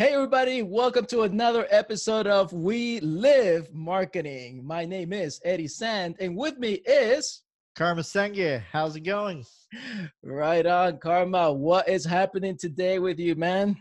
Hey, 0.00 0.14
everybody, 0.14 0.62
welcome 0.62 1.04
to 1.08 1.24
another 1.24 1.66
episode 1.68 2.26
of 2.26 2.54
We 2.54 3.00
Live 3.00 3.70
Marketing. 3.74 4.66
My 4.66 4.86
name 4.86 5.12
is 5.12 5.42
Eddie 5.44 5.68
Sand, 5.68 6.16
and 6.20 6.34
with 6.34 6.56
me 6.56 6.80
is 6.86 7.42
Karma 7.76 8.00
Senge. 8.00 8.62
How's 8.72 8.96
it 8.96 9.00
going? 9.00 9.44
Right 10.24 10.64
on, 10.64 11.00
Karma. 11.00 11.52
What 11.52 11.86
is 11.86 12.06
happening 12.06 12.56
today 12.56 12.98
with 12.98 13.18
you, 13.18 13.34
man? 13.34 13.76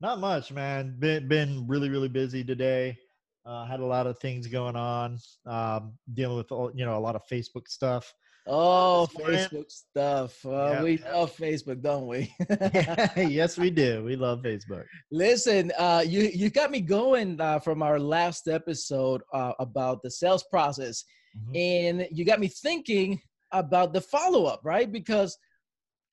Not 0.00 0.18
much, 0.18 0.50
man. 0.50 0.96
Been 0.98 1.28
been 1.28 1.68
really 1.68 1.88
really 1.88 2.08
busy 2.08 2.42
today. 2.42 2.98
Uh, 3.46 3.64
had 3.64 3.78
a 3.78 3.86
lot 3.86 4.08
of 4.08 4.18
things 4.18 4.48
going 4.48 4.74
on. 4.74 5.20
Um, 5.46 5.92
dealing 6.14 6.36
with 6.36 6.50
you 6.76 6.84
know 6.84 6.98
a 6.98 6.98
lot 6.98 7.14
of 7.14 7.22
Facebook 7.30 7.68
stuff. 7.68 8.12
Oh, 8.46 9.08
Facebook 9.14 9.70
stuff. 9.70 10.44
Uh, 10.44 10.80
We 10.82 10.98
love 10.98 11.34
Facebook, 11.34 11.80
don't 11.80 12.06
we? 12.06 12.34
yes, 13.16 13.56
we 13.56 13.70
do. 13.70 14.04
We 14.04 14.16
love 14.16 14.42
Facebook. 14.42 14.84
Listen, 15.10 15.72
uh, 15.78 16.04
you 16.06 16.30
you 16.34 16.50
got 16.50 16.70
me 16.70 16.80
going 16.80 17.40
uh, 17.40 17.58
from 17.58 17.82
our 17.82 17.98
last 17.98 18.48
episode 18.48 19.22
uh, 19.32 19.52
about 19.58 20.02
the 20.02 20.10
sales 20.10 20.44
process, 20.50 21.04
mm-hmm. 21.36 21.56
and 21.56 22.08
you 22.10 22.24
got 22.24 22.38
me 22.38 22.48
thinking 22.48 23.20
about 23.52 23.94
the 23.94 24.00
follow 24.00 24.44
up, 24.44 24.60
right? 24.62 24.92
Because 24.92 25.38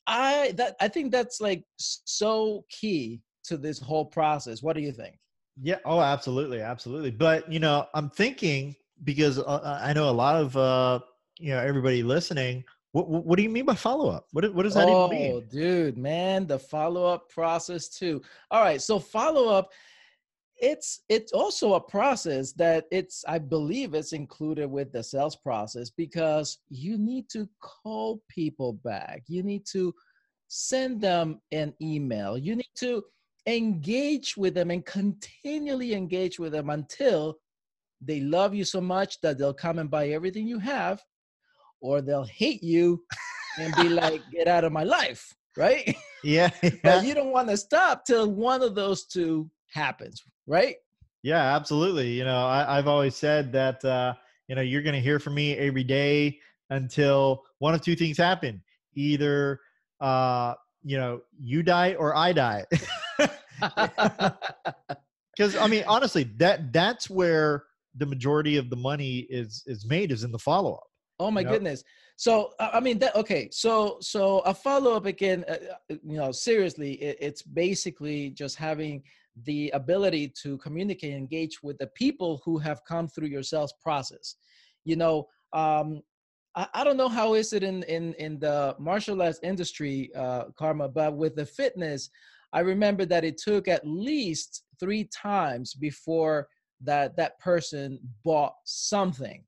I 0.07 0.53
that 0.55 0.75
I 0.79 0.87
think 0.87 1.11
that's 1.11 1.41
like 1.41 1.63
so 1.77 2.65
key 2.69 3.21
to 3.45 3.57
this 3.57 3.79
whole 3.79 4.05
process. 4.05 4.63
What 4.63 4.77
do 4.77 4.81
you 4.81 4.93
think? 4.93 5.15
Yeah. 5.61 5.79
Oh, 5.83 5.99
absolutely, 5.99 6.61
absolutely. 6.61 7.11
But 7.11 7.51
you 7.51 7.59
know, 7.59 7.87
I'm 7.93 8.09
thinking 8.09 8.75
because 9.03 9.39
uh, 9.39 9.79
I 9.81 9.93
know 9.93 10.09
a 10.09 10.11
lot 10.11 10.35
of 10.35 10.55
uh, 10.55 10.99
you 11.41 11.53
know 11.53 11.59
everybody 11.59 12.03
listening 12.03 12.63
what, 12.93 13.07
what 13.07 13.37
do 13.37 13.43
you 13.43 13.49
mean 13.49 13.65
by 13.65 13.75
follow 13.75 14.09
up? 14.09 14.27
What, 14.31 14.53
what 14.53 14.63
does 14.63 14.73
that 14.73 14.87
oh, 14.87 15.07
even 15.07 15.17
mean? 15.17 15.31
Oh, 15.33 15.41
dude, 15.41 15.97
man, 15.97 16.45
the 16.45 16.59
follow 16.59 17.05
up 17.05 17.29
process 17.29 17.87
too. 17.87 18.21
All 18.49 18.61
right, 18.61 18.81
so 18.81 18.99
follow 18.99 19.47
up, 19.47 19.71
it's 20.57 21.01
it's 21.09 21.31
also 21.31 21.73
a 21.73 21.81
process 21.81 22.51
that 22.53 22.85
it's 22.91 23.23
I 23.27 23.39
believe 23.39 23.95
it's 23.95 24.13
included 24.13 24.69
with 24.69 24.91
the 24.91 25.03
sales 25.03 25.35
process 25.35 25.89
because 25.89 26.59
you 26.69 26.99
need 26.99 27.29
to 27.29 27.49
call 27.61 28.21
people 28.29 28.73
back. 28.73 29.23
You 29.27 29.41
need 29.41 29.65
to 29.71 29.93
send 30.49 31.01
them 31.01 31.41
an 31.51 31.73
email. 31.81 32.37
You 32.37 32.57
need 32.57 32.75
to 32.75 33.03
engage 33.47 34.37
with 34.37 34.53
them 34.53 34.69
and 34.69 34.85
continually 34.85 35.95
engage 35.95 36.37
with 36.37 36.51
them 36.51 36.69
until 36.69 37.37
they 38.01 38.19
love 38.19 38.53
you 38.53 38.63
so 38.63 38.81
much 38.81 39.19
that 39.21 39.39
they'll 39.39 39.53
come 39.53 39.79
and 39.79 39.89
buy 39.89 40.09
everything 40.09 40.47
you 40.47 40.59
have 40.59 41.01
or 41.81 42.01
they'll 42.01 42.25
hate 42.25 42.63
you 42.63 43.03
and 43.57 43.73
be 43.75 43.89
like, 43.89 44.21
get 44.31 44.47
out 44.47 44.63
of 44.63 44.71
my 44.71 44.83
life, 44.83 45.33
right? 45.57 45.95
Yeah. 46.23 46.49
yeah. 46.63 46.69
but 46.83 47.05
you 47.05 47.13
don't 47.13 47.31
want 47.31 47.49
to 47.49 47.57
stop 47.57 48.05
till 48.05 48.31
one 48.31 48.61
of 48.61 48.75
those 48.75 49.05
two 49.05 49.49
happens, 49.73 50.23
right? 50.47 50.75
Yeah, 51.23 51.55
absolutely. 51.55 52.11
You 52.11 52.23
know, 52.25 52.45
I, 52.45 52.75
have 52.75 52.87
always 52.87 53.15
said 53.15 53.51
that, 53.53 53.83
uh, 53.85 54.13
you 54.47 54.55
know, 54.55 54.61
you're 54.61 54.81
going 54.81 54.95
to 54.95 55.01
hear 55.01 55.19
from 55.19 55.35
me 55.35 55.55
every 55.55 55.83
day 55.83 56.39
until 56.69 57.43
one 57.59 57.73
of 57.73 57.81
two 57.81 57.95
things 57.95 58.17
happen. 58.17 58.61
Either, 58.95 59.59
uh, 59.99 60.55
you 60.83 60.97
know, 60.97 61.21
you 61.39 61.61
die 61.61 61.93
or 61.93 62.15
I 62.15 62.33
die. 62.33 62.65
Because 65.35 65.55
I 65.55 65.67
mean, 65.67 65.83
honestly, 65.87 66.23
that 66.37 66.73
that's 66.73 67.09
where 67.09 67.63
the 67.95 68.05
majority 68.05 68.57
of 68.57 68.69
the 68.69 68.75
money 68.75 69.19
is 69.29 69.63
is 69.65 69.85
made 69.85 70.11
is 70.11 70.23
in 70.23 70.31
the 70.31 70.39
follow 70.39 70.73
up. 70.73 70.90
Oh 71.21 71.31
my 71.31 71.41
yep. 71.41 71.51
goodness. 71.51 71.83
So 72.15 72.53
I 72.59 72.79
mean 72.79 72.97
that 72.99 73.15
okay. 73.15 73.49
So 73.51 73.97
so 74.01 74.39
a 74.39 74.53
follow 74.53 74.93
up 74.93 75.05
again. 75.05 75.45
Uh, 75.47 75.57
uh, 75.91 75.95
you 76.03 76.17
know, 76.17 76.31
seriously, 76.31 76.93
it, 76.93 77.17
it's 77.21 77.41
basically 77.41 78.31
just 78.31 78.57
having 78.57 79.03
the 79.45 79.69
ability 79.69 80.33
to 80.43 80.57
communicate, 80.57 81.13
engage 81.13 81.63
with 81.63 81.77
the 81.77 81.87
people 81.87 82.41
who 82.43 82.57
have 82.57 82.83
come 82.85 83.07
through 83.07 83.27
your 83.27 83.43
sales 83.43 83.73
process. 83.81 84.35
You 84.83 84.95
know, 84.97 85.27
um, 85.53 86.01
I, 86.55 86.67
I 86.73 86.83
don't 86.83 86.97
know 86.97 87.09
how 87.09 87.35
is 87.35 87.53
it 87.53 87.63
in 87.63 87.83
in 87.83 88.13
in 88.15 88.39
the 88.39 88.75
martial 88.79 89.21
arts 89.21 89.39
industry, 89.43 90.09
uh, 90.15 90.45
Karma, 90.57 90.89
but 90.89 91.15
with 91.15 91.35
the 91.35 91.45
fitness, 91.45 92.09
I 92.51 92.61
remember 92.61 93.05
that 93.05 93.23
it 93.23 93.37
took 93.37 93.67
at 93.67 93.85
least 93.85 94.63
three 94.79 95.05
times 95.05 95.75
before 95.75 96.47
that 96.83 97.15
that 97.15 97.39
person 97.39 97.99
bought 98.23 98.55
something 98.65 99.43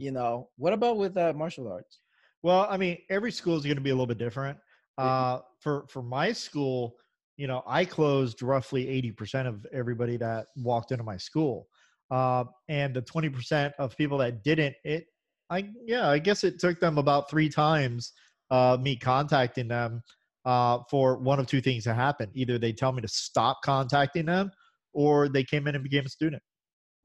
you 0.00 0.10
know 0.10 0.48
what 0.56 0.72
about 0.72 0.96
with 0.96 1.16
uh, 1.16 1.32
martial 1.34 1.70
arts? 1.70 2.00
Well 2.42 2.66
i 2.70 2.76
mean 2.76 2.98
every 3.10 3.32
school 3.32 3.56
is 3.56 3.64
going 3.64 3.76
to 3.76 3.82
be 3.82 3.90
a 3.90 3.94
little 3.94 4.06
bit 4.06 4.18
different. 4.18 4.58
Uh, 4.98 5.38
for 5.60 5.86
for 5.88 6.02
my 6.02 6.30
school 6.32 6.94
you 7.36 7.46
know 7.46 7.62
i 7.66 7.84
closed 7.84 8.42
roughly 8.42 8.84
80% 9.16 9.46
of 9.46 9.66
everybody 9.72 10.16
that 10.18 10.46
walked 10.56 10.92
into 10.92 11.04
my 11.04 11.16
school. 11.16 11.66
Uh, 12.10 12.42
and 12.68 12.92
the 12.92 13.02
20% 13.02 13.72
of 13.78 13.96
people 13.96 14.18
that 14.18 14.42
didn't 14.42 14.74
it 14.84 15.04
i 15.48 15.68
yeah 15.86 16.08
i 16.08 16.18
guess 16.18 16.42
it 16.44 16.58
took 16.58 16.80
them 16.80 16.98
about 16.98 17.30
three 17.30 17.48
times 17.48 18.12
uh, 18.50 18.76
me 18.80 18.96
contacting 18.96 19.68
them 19.68 20.02
uh, 20.44 20.78
for 20.90 21.18
one 21.18 21.38
of 21.38 21.46
two 21.46 21.60
things 21.60 21.84
to 21.84 21.94
happen. 21.94 22.30
Either 22.34 22.58
they 22.58 22.72
tell 22.72 22.92
me 22.92 23.00
to 23.00 23.08
stop 23.08 23.58
contacting 23.64 24.26
them 24.26 24.50
or 24.92 25.28
they 25.28 25.44
came 25.44 25.66
in 25.68 25.74
and 25.74 25.84
became 25.84 26.04
a 26.04 26.08
student 26.08 26.42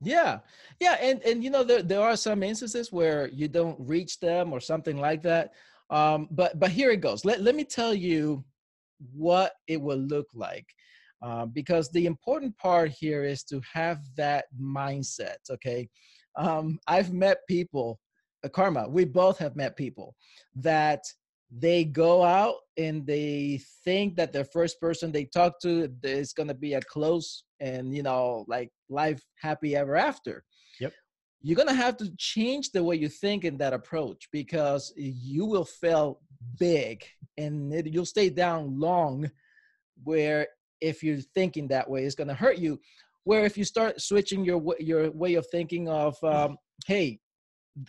yeah, 0.01 0.39
yeah, 0.79 0.97
and 1.01 1.21
and 1.23 1.43
you 1.43 1.49
know 1.49 1.63
there 1.63 1.81
there 1.81 2.01
are 2.01 2.17
some 2.17 2.43
instances 2.43 2.91
where 2.91 3.27
you 3.29 3.47
don't 3.47 3.77
reach 3.79 4.19
them 4.19 4.51
or 4.51 4.59
something 4.59 4.97
like 4.97 5.21
that. 5.23 5.53
Um, 5.89 6.27
but 6.31 6.59
but 6.59 6.71
here 6.71 6.91
it 6.91 7.01
goes. 7.01 7.23
Let 7.23 7.41
let 7.41 7.55
me 7.55 7.63
tell 7.63 7.93
you 7.93 8.43
what 9.13 9.53
it 9.67 9.81
will 9.81 9.97
look 9.97 10.27
like, 10.33 10.65
uh, 11.21 11.45
because 11.45 11.89
the 11.91 12.05
important 12.05 12.57
part 12.57 12.91
here 12.91 13.23
is 13.23 13.43
to 13.43 13.61
have 13.73 13.99
that 14.17 14.45
mindset. 14.59 15.37
Okay, 15.49 15.87
um, 16.35 16.77
I've 16.87 17.13
met 17.13 17.39
people, 17.47 17.99
uh, 18.43 18.49
Karma. 18.49 18.89
We 18.89 19.05
both 19.05 19.37
have 19.39 19.55
met 19.55 19.77
people 19.77 20.15
that 20.55 21.03
they 21.51 21.85
go 21.85 22.23
out 22.23 22.55
and 22.77 23.05
they 23.07 23.61
think 23.85 24.17
that 24.17 24.33
the 24.33 24.43
first 24.43 24.79
person 24.81 25.11
they 25.11 25.25
talk 25.25 25.59
to 25.61 25.89
is 26.03 26.33
going 26.33 26.49
to 26.49 26.53
be 26.53 26.73
a 26.73 26.81
close 26.81 27.44
and 27.59 27.95
you 27.95 28.03
know 28.03 28.45
like 28.47 28.69
life 28.89 29.21
happy 29.41 29.75
ever 29.75 29.95
after. 29.95 30.43
Yep. 30.79 30.93
You're 31.41 31.55
to 31.67 31.73
have 31.73 31.97
to 31.97 32.11
change 32.17 32.71
the 32.71 32.83
way 32.83 32.95
you 32.95 33.09
think 33.09 33.45
in 33.45 33.57
that 33.57 33.73
approach 33.73 34.27
because 34.31 34.93
you 34.95 35.45
will 35.45 35.65
fail 35.65 36.21
big 36.59 37.03
and 37.37 37.73
it, 37.73 37.87
you'll 37.87 38.05
stay 38.05 38.29
down 38.29 38.79
long 38.79 39.29
where 40.03 40.47
if 40.81 41.03
you're 41.03 41.17
thinking 41.17 41.67
that 41.67 41.89
way 41.89 42.03
it's 42.03 42.15
to 42.27 42.33
hurt 42.33 42.57
you. 42.57 42.79
Where 43.23 43.45
if 43.45 43.57
you 43.57 43.63
start 43.63 44.01
switching 44.01 44.45
your 44.45 44.61
your 44.79 45.09
way 45.11 45.33
of 45.33 45.47
thinking 45.47 45.89
of 45.89 46.15
um, 46.23 46.57
hey 46.85 47.19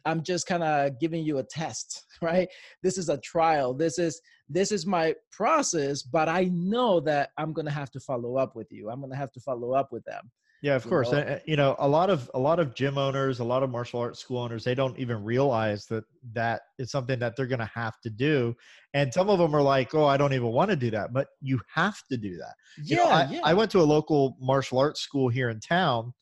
i'm 0.04 0.22
just 0.22 0.46
kind 0.46 0.62
of 0.62 0.98
giving 1.00 1.24
you 1.24 1.38
a 1.38 1.42
test 1.42 2.04
right? 2.22 2.48
This 2.82 2.98
is 2.98 3.08
a 3.08 3.18
trial. 3.18 3.74
This 3.74 3.98
is 3.98 4.20
this 4.48 4.70
is 4.70 4.86
my 4.86 5.12
process 5.32 6.02
but 6.02 6.28
i 6.28 6.44
know 6.52 7.00
that 7.00 7.30
i'm 7.36 7.52
going 7.52 7.66
to 7.66 7.72
have 7.72 7.90
to 7.90 8.00
follow 8.00 8.36
up 8.36 8.54
with 8.54 8.68
you. 8.70 8.88
I'm 8.88 9.00
going 9.00 9.10
to 9.10 9.16
have 9.16 9.32
to 9.32 9.40
follow 9.40 9.72
up 9.72 9.90
with 9.90 10.04
them 10.04 10.30
yeah 10.62 10.76
of 10.76 10.86
course. 10.88 11.10
know? 11.10 11.38
you 11.46 11.56
know 11.56 11.74
a 11.80 11.88
lot 11.88 12.10
of 12.10 12.30
a 12.34 12.38
lot 12.38 12.60
of 12.60 12.74
gym 12.74 12.96
owners 12.96 13.40
a 13.40 13.44
lot 13.44 13.64
of 13.64 13.70
martial 13.70 14.00
arts 14.00 14.20
school 14.20 14.38
owners 14.38 14.62
they 14.62 14.74
don't 14.74 14.96
even 14.98 15.22
realize 15.24 15.84
that 15.86 16.04
that 16.32 16.62
is 16.78 16.92
something 16.92 17.18
that 17.18 17.34
they're 17.36 17.46
going 17.46 17.58
to 17.58 17.70
have 17.74 18.00
to 18.00 18.08
do 18.08 18.54
and 18.94 19.12
some 19.12 19.28
of 19.28 19.38
them 19.40 19.54
are 19.54 19.62
like 19.62 19.92
oh 19.94 20.06
i 20.06 20.16
don't 20.16 20.32
even 20.32 20.48
want 20.48 20.70
to 20.70 20.76
do 20.76 20.90
that 20.90 21.12
but 21.12 21.26
you 21.40 21.60
have 21.74 21.98
to 22.08 22.16
do 22.16 22.36
that. 22.36 22.54
Yeah, 22.78 22.84
you 22.84 22.96
know, 22.96 23.10
I, 23.10 23.28
yeah. 23.30 23.40
I 23.42 23.54
went 23.54 23.70
to 23.72 23.80
a 23.80 23.82
local 23.82 24.36
martial 24.40 24.78
arts 24.78 25.00
school 25.00 25.28
here 25.28 25.50
in 25.50 25.58
town 25.58 26.14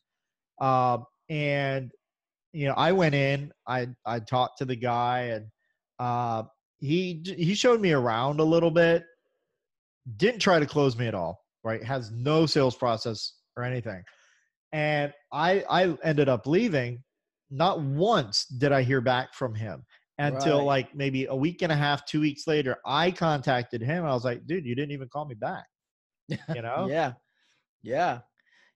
uh, 0.59 0.97
and 1.29 1.91
you 2.55 2.67
know 2.67 2.73
i 2.75 2.91
went 2.91 3.13
in 3.13 3.51
i 3.67 3.87
i 4.05 4.19
talked 4.19 4.57
to 4.57 4.65
the 4.65 4.75
guy 4.75 5.19
and 5.33 5.45
uh, 5.99 6.43
he 6.79 7.21
he 7.37 7.55
showed 7.55 7.81
me 7.81 7.91
around 7.91 8.39
a 8.39 8.43
little 8.43 8.71
bit. 8.71 9.05
Didn't 10.17 10.39
try 10.39 10.59
to 10.59 10.65
close 10.65 10.97
me 10.97 11.07
at 11.07 11.15
all 11.15 11.41
right? 11.63 11.83
Has 11.83 12.11
no 12.11 12.45
sales 12.45 12.75
process 12.75 13.33
or 13.57 13.63
anything. 13.63 14.03
And 14.71 15.13
i 15.31 15.63
i 15.69 15.97
ended 16.03 16.29
up 16.29 16.45
leaving. 16.47 17.03
Not 17.49 17.81
once 17.81 18.45
did 18.45 18.71
i 18.71 18.81
hear 18.81 19.01
back 19.01 19.33
from 19.33 19.55
him 19.55 19.83
until 20.17 20.59
right. 20.59 20.65
like 20.65 20.95
maybe 20.95 21.25
a 21.25 21.35
week 21.35 21.61
and 21.61 21.71
a 21.71 21.75
half 21.75 22.05
two 22.05 22.21
weeks 22.21 22.47
later 22.47 22.77
i 22.85 23.11
contacted 23.11 23.81
him. 23.81 24.05
I 24.05 24.13
was 24.13 24.25
like 24.25 24.45
dude 24.47 24.65
you 24.65 24.75
didn't 24.75 24.91
even 24.91 25.09
call 25.09 25.25
me 25.25 25.35
back 25.35 25.65
you 26.29 26.61
know? 26.61 26.87
Yeah. 26.89 27.13
Yeah 27.83 28.19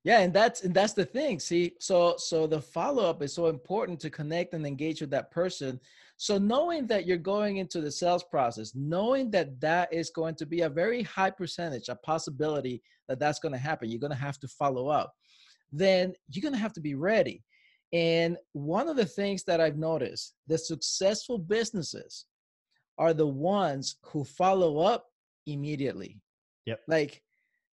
yeah 0.04 0.19
and 0.19 0.34
that's 0.34 0.63
and 0.63 0.74
that's 0.74 0.94
the 0.94 1.06
thing 1.06 1.40
see 1.40 1.74
so 1.80 2.16
so 2.18 2.48
the 2.48 2.62
follow-up 2.62 3.22
is 3.22 3.34
so 3.34 3.48
important 3.48 4.00
to 4.00 4.10
connect 4.10 4.54
and 4.54 4.66
engage 4.66 5.01
with 5.01 5.10
that 5.12 5.31
person. 5.31 5.80
So 6.22 6.38
knowing 6.38 6.86
that 6.88 7.07
you're 7.07 7.16
going 7.16 7.57
into 7.57 7.80
the 7.80 7.92
sales 7.92 8.25
process 8.25 8.74
knowing 8.75 9.31
that 9.31 9.60
that 9.62 9.94
is 9.94 10.10
going 10.10 10.36
to 10.36 10.46
be 10.46 10.62
a 10.62 10.69
very 10.69 11.01
high 11.04 11.30
percentage 11.30 11.88
a 11.88 11.96
possibility 11.96 12.81
that 13.07 13.19
that's 13.19 13.40
going 13.40 13.54
to 13.54 13.57
happen 13.57 13.90
you're 13.90 14.01
going 14.01 14.12
to 14.12 14.18
have 14.18 14.40
to 14.40 14.48
follow 14.48 14.90
up 14.90 15.13
then 15.72 16.13
you're 16.30 16.42
going 16.42 16.54
to 16.54 16.60
have 16.60 16.74
to 16.74 16.81
be 16.81 16.96
ready. 16.96 17.44
And 17.94 18.38
one 18.54 18.88
of 18.88 18.98
the 18.98 19.06
things 19.06 19.44
that 19.46 19.62
i've 19.62 19.78
noticed 19.78 20.36
the 20.48 20.57
successful 20.57 21.38
businesses 21.38 22.25
are 23.00 23.13
the 23.13 23.28
ones 23.28 23.96
who 24.04 24.24
follow 24.25 24.80
up 24.80 25.06
immediately. 25.48 26.19
Yep. 26.66 26.81
Like 26.88 27.24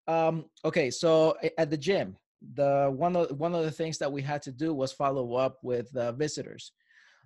um, 0.08 0.44
okay, 0.64 0.90
so 0.90 1.36
at 1.58 1.70
the 1.70 1.76
gym, 1.76 2.16
the 2.54 2.92
one 2.94 3.16
of 3.16 3.30
one 3.38 3.54
of 3.54 3.64
the 3.64 3.70
things 3.70 3.98
that 3.98 4.12
we 4.12 4.22
had 4.22 4.42
to 4.42 4.52
do 4.52 4.72
was 4.74 4.92
follow 4.92 5.34
up 5.34 5.58
with 5.62 5.94
uh, 5.96 6.12
visitors. 6.12 6.72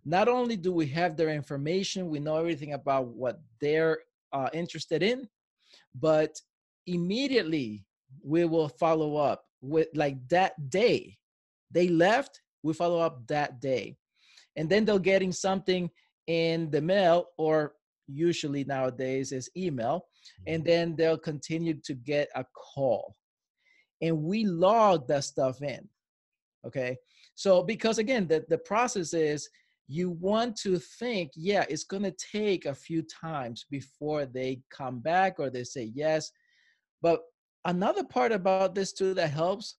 Not 0.05 0.29
only 0.29 0.57
do 0.57 0.73
we 0.73 0.87
have 0.89 1.17
their 1.17 1.29
information, 1.29 2.09
we 2.09 2.21
know 2.21 2.37
everything 2.37 2.73
about 2.73 3.09
what 3.09 3.41
they're 3.61 3.99
uh, 4.33 4.49
interested 4.55 5.03
in, 5.03 5.29
but 5.95 6.41
immediately 6.87 7.85
we 8.23 8.45
will 8.45 8.69
follow 8.69 9.17
up 9.17 9.45
with 9.61 9.89
like 9.95 10.17
that 10.29 10.71
day 10.71 11.17
they 11.71 11.89
left 11.89 12.41
we 12.63 12.73
follow 12.73 12.99
up 12.99 13.27
that 13.27 13.61
day 13.61 13.97
and 14.57 14.69
then 14.69 14.85
they're 14.85 14.99
getting 14.99 15.33
something 15.33 15.91
in 16.27 16.71
the 16.71 16.81
mail 16.81 17.27
or 17.37 17.75
usually 18.07 18.65
nowadays 18.65 19.33
is 19.33 19.51
email 19.57 20.07
and 20.47 20.63
mm-hmm. 20.63 20.71
then 20.71 20.97
they'll 20.97 21.19
continue 21.19 21.75
to 21.85 21.95
get 21.95 22.29
a 22.35 22.45
call 22.55 23.17
and 24.03 24.17
we 24.17 24.45
log 24.45 25.07
that 25.07 25.25
stuff 25.25 25.63
in 25.63 25.89
okay 26.67 26.97
so 27.35 27.63
because 27.63 27.99
again 27.99 28.27
the, 28.27 28.45
the 28.49 28.59
process 28.59 29.15
is 29.15 29.49
you 29.89 30.11
want 30.11 30.57
to 30.57 30.79
think 30.79 31.31
yeah 31.35 31.65
it's 31.69 31.85
going 31.85 32.03
to 32.03 32.15
take 32.33 32.67
a 32.67 32.75
few 32.75 33.03
times 33.03 33.67
before 33.71 34.27
they 34.27 34.61
come 34.71 35.01
back 35.01 35.37
or 35.39 35.51
they 35.51 35.65
say 35.65 35.91
yes 35.95 36.31
but 37.03 37.23
another 37.65 38.05
part 38.05 38.33
about 38.33 38.75
this 38.75 38.93
too 38.93 39.15
that 39.15 39.31
helps 39.31 39.77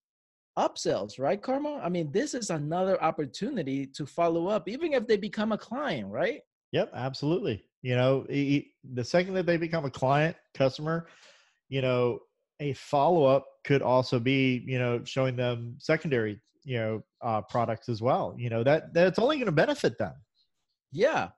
upsells, 0.58 1.20
right, 1.20 1.42
Karma? 1.42 1.80
I 1.84 1.90
mean, 1.90 2.12
this 2.12 2.34
is 2.34 2.50
another 2.50 3.02
opportunity 3.02 3.86
to 3.88 4.06
follow 4.06 4.48
up, 4.48 4.68
even 4.68 4.94
if 4.94 5.08
they 5.08 5.18
become 5.18 5.52
a 5.52 5.58
client, 5.58 6.10
right? 6.10 6.42
Yep, 6.72 6.92
absolutely. 6.94 7.66
You 7.82 7.96
know, 7.96 8.26
the 8.30 9.04
second 9.04 9.34
that 9.34 9.46
they 9.46 9.58
become 9.58 9.86
a 9.86 9.90
client, 9.90 10.36
customer, 10.54 11.08
you 11.70 11.82
know, 11.82 12.20
a 12.60 12.74
follow 12.74 13.26
up 13.26 13.48
could 13.64 13.82
also 13.82 14.20
be, 14.20 14.64
you 14.68 14.78
know, 14.78 15.04
showing 15.04 15.36
them 15.36 15.76
secondary, 15.80 16.40
you 16.64 16.78
know, 16.78 17.04
uh, 17.22 17.42
products 17.42 17.90
as 17.90 18.02
well. 18.02 18.36
You 18.38 18.50
know, 18.50 18.64
that 18.64 18.94
that's 18.94 19.18
only 19.18 19.38
going 19.38 19.48
to 19.48 19.52
benefit 19.52 19.98
them. 19.98 20.14
Yeah, 20.92 21.30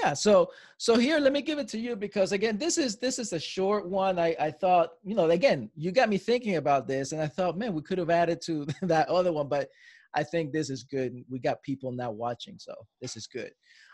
yeah 0.00 0.12
so 0.12 0.50
so 0.78 0.96
here 0.96 1.18
let 1.18 1.32
me 1.32 1.42
give 1.42 1.58
it 1.58 1.68
to 1.68 1.78
you 1.78 1.96
because 1.96 2.32
again 2.32 2.58
this 2.58 2.78
is 2.78 2.98
this 2.98 3.18
is 3.18 3.32
a 3.32 3.40
short 3.40 3.88
one 3.88 4.18
i 4.18 4.34
i 4.38 4.50
thought 4.50 4.90
you 5.04 5.14
know 5.14 5.28
again 5.30 5.70
you 5.74 5.90
got 5.90 6.08
me 6.08 6.18
thinking 6.18 6.56
about 6.56 6.86
this 6.86 7.12
and 7.12 7.20
i 7.20 7.26
thought 7.26 7.56
man 7.56 7.72
we 7.72 7.82
could 7.82 7.98
have 7.98 8.10
added 8.10 8.40
to 8.40 8.66
that 8.82 9.08
other 9.08 9.32
one 9.32 9.48
but 9.48 9.68
i 10.14 10.22
think 10.22 10.52
this 10.52 10.70
is 10.70 10.84
good 10.84 11.24
we 11.28 11.38
got 11.38 11.62
people 11.62 11.92
now 11.92 12.10
watching 12.10 12.56
so 12.58 12.74
this 13.00 13.16
is 13.16 13.26
good 13.26 13.50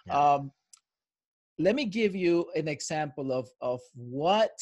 yeah. 0.06 0.34
um 0.34 0.50
let 1.58 1.74
me 1.74 1.84
give 1.84 2.14
you 2.14 2.46
an 2.54 2.68
example 2.68 3.32
of 3.32 3.48
of 3.60 3.80
what 3.94 4.56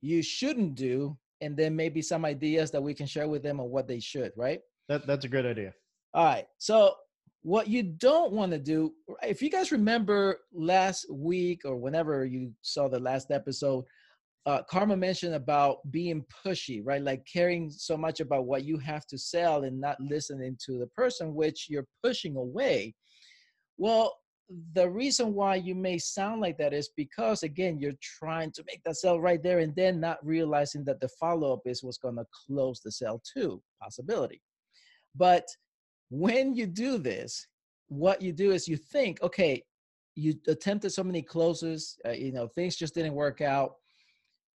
you 0.00 0.22
shouldn't 0.22 0.74
do 0.74 1.16
and 1.40 1.56
then 1.56 1.74
maybe 1.74 2.02
some 2.02 2.24
ideas 2.24 2.70
that 2.70 2.82
we 2.82 2.94
can 2.94 3.06
share 3.06 3.28
with 3.28 3.42
them 3.42 3.60
on 3.60 3.70
what 3.70 3.88
they 3.88 4.00
should 4.00 4.32
right 4.36 4.60
that, 4.88 5.06
that's 5.06 5.24
a 5.24 5.28
great 5.28 5.46
idea 5.46 5.72
all 6.14 6.24
right 6.24 6.46
so 6.58 6.94
what 7.42 7.68
you 7.68 7.82
don't 7.82 8.32
want 8.32 8.52
to 8.52 8.58
do, 8.58 8.92
if 9.22 9.42
you 9.42 9.50
guys 9.50 9.72
remember 9.72 10.38
last 10.52 11.06
week 11.10 11.62
or 11.64 11.76
whenever 11.76 12.24
you 12.24 12.52
saw 12.62 12.88
the 12.88 13.00
last 13.00 13.30
episode, 13.30 13.84
uh, 14.46 14.62
Karma 14.68 14.96
mentioned 14.96 15.34
about 15.34 15.78
being 15.90 16.24
pushy, 16.44 16.80
right? 16.84 17.02
Like 17.02 17.26
caring 17.32 17.70
so 17.70 17.96
much 17.96 18.20
about 18.20 18.46
what 18.46 18.64
you 18.64 18.78
have 18.78 19.06
to 19.06 19.18
sell 19.18 19.64
and 19.64 19.80
not 19.80 20.00
listening 20.00 20.56
to 20.66 20.78
the 20.78 20.86
person 20.88 21.34
which 21.34 21.66
you're 21.68 21.86
pushing 22.02 22.36
away. 22.36 22.94
Well, 23.76 24.14
the 24.74 24.88
reason 24.88 25.34
why 25.34 25.54
you 25.54 25.74
may 25.74 25.98
sound 25.98 26.40
like 26.40 26.58
that 26.58 26.72
is 26.72 26.90
because 26.96 27.42
again 27.42 27.78
you're 27.78 27.92
trying 28.00 28.50
to 28.52 28.64
make 28.66 28.82
that 28.84 28.96
sale 28.96 29.20
right 29.20 29.42
there 29.42 29.60
and 29.60 29.74
then 29.76 30.00
not 30.00 30.18
realizing 30.24 30.84
that 30.84 31.00
the 31.00 31.08
follow-up 31.08 31.60
is 31.66 31.82
what's 31.82 31.98
going 31.98 32.16
to 32.16 32.26
close 32.46 32.80
the 32.80 32.90
sale 32.90 33.22
too 33.34 33.62
possibility 33.80 34.40
but 35.14 35.46
when 36.12 36.54
you 36.54 36.66
do 36.66 36.98
this, 36.98 37.46
what 37.88 38.20
you 38.20 38.32
do 38.32 38.52
is 38.52 38.68
you 38.68 38.76
think, 38.76 39.22
okay, 39.22 39.62
you 40.14 40.34
attempted 40.46 40.90
so 40.90 41.02
many 41.02 41.22
closes, 41.22 41.96
uh, 42.06 42.10
you 42.10 42.32
know, 42.32 42.46
things 42.48 42.76
just 42.76 42.94
didn't 42.94 43.14
work 43.14 43.40
out. 43.40 43.76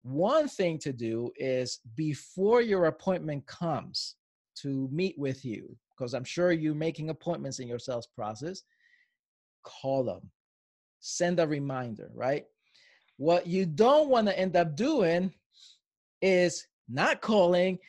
One 0.04 0.50
thing 0.50 0.78
to 0.80 0.92
do 0.92 1.32
is 1.38 1.80
before 1.96 2.62
your 2.62 2.86
appointment 2.86 3.48
comes 3.48 4.16
to 4.62 4.90
meet 4.92 5.18
with 5.18 5.46
you, 5.46 5.76
because 5.98 6.14
I'm 6.14 6.26
sure 6.26 6.52
you're 6.52 6.76
making 6.76 7.10
appointments 7.10 7.60
in 7.60 7.70
your 7.70 7.80
sales 7.80 8.08
process, 8.14 8.64
call 9.66 10.06
them, 10.06 10.32
send 11.00 11.40
a 11.40 11.48
reminder, 11.48 12.10
right? 12.14 12.46
What 13.18 13.48
you 13.48 13.66
don't 13.66 14.10
want 14.10 14.28
to 14.28 14.38
end 14.38 14.56
up 14.56 14.76
doing 14.76 15.34
is 16.22 16.68
not 16.90 17.22
calling 17.22 17.80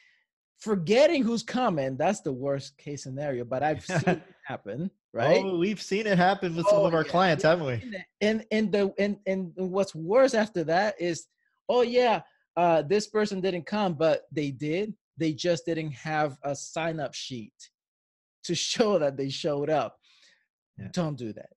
forgetting 0.58 1.22
who's 1.22 1.42
coming. 1.42 1.96
That's 1.96 2.20
the 2.20 2.32
worst 2.32 2.76
case 2.78 3.02
scenario 3.02 3.44
but 3.44 3.62
i've 3.62 3.84
seen 3.84 4.02
it 4.06 4.22
happen 4.44 4.90
right? 5.12 5.42
Oh 5.44 5.56
we've 5.58 5.80
seen 5.80 6.06
it 6.06 6.18
happen 6.18 6.54
with 6.56 6.66
some 6.66 6.80
oh, 6.80 6.86
of 6.86 6.94
our 6.94 7.04
yeah. 7.04 7.10
clients 7.10 7.44
haven't 7.44 7.66
we? 7.66 7.94
and 8.20 8.44
and 8.50 8.72
the 8.72 8.92
and 8.98 9.16
and 9.26 9.52
what's 9.56 9.94
worse 9.94 10.34
after 10.34 10.64
that 10.64 10.94
is 11.00 11.26
oh 11.68 11.82
yeah 11.82 12.22
uh 12.56 12.82
this 12.82 13.06
person 13.06 13.40
didn't 13.40 13.66
come 13.66 13.94
but 13.94 14.22
they 14.32 14.50
did. 14.50 14.94
They 15.18 15.32
just 15.32 15.64
didn't 15.64 15.92
have 15.92 16.36
a 16.42 16.54
sign 16.54 17.00
up 17.00 17.14
sheet 17.14 17.54
to 18.44 18.54
show 18.70 18.98
that 18.98 19.16
they 19.16 19.28
showed 19.28 19.70
up. 19.70 19.96
Yeah. 20.78 20.88
don't 20.92 21.16
do 21.16 21.32
that 21.32 21.55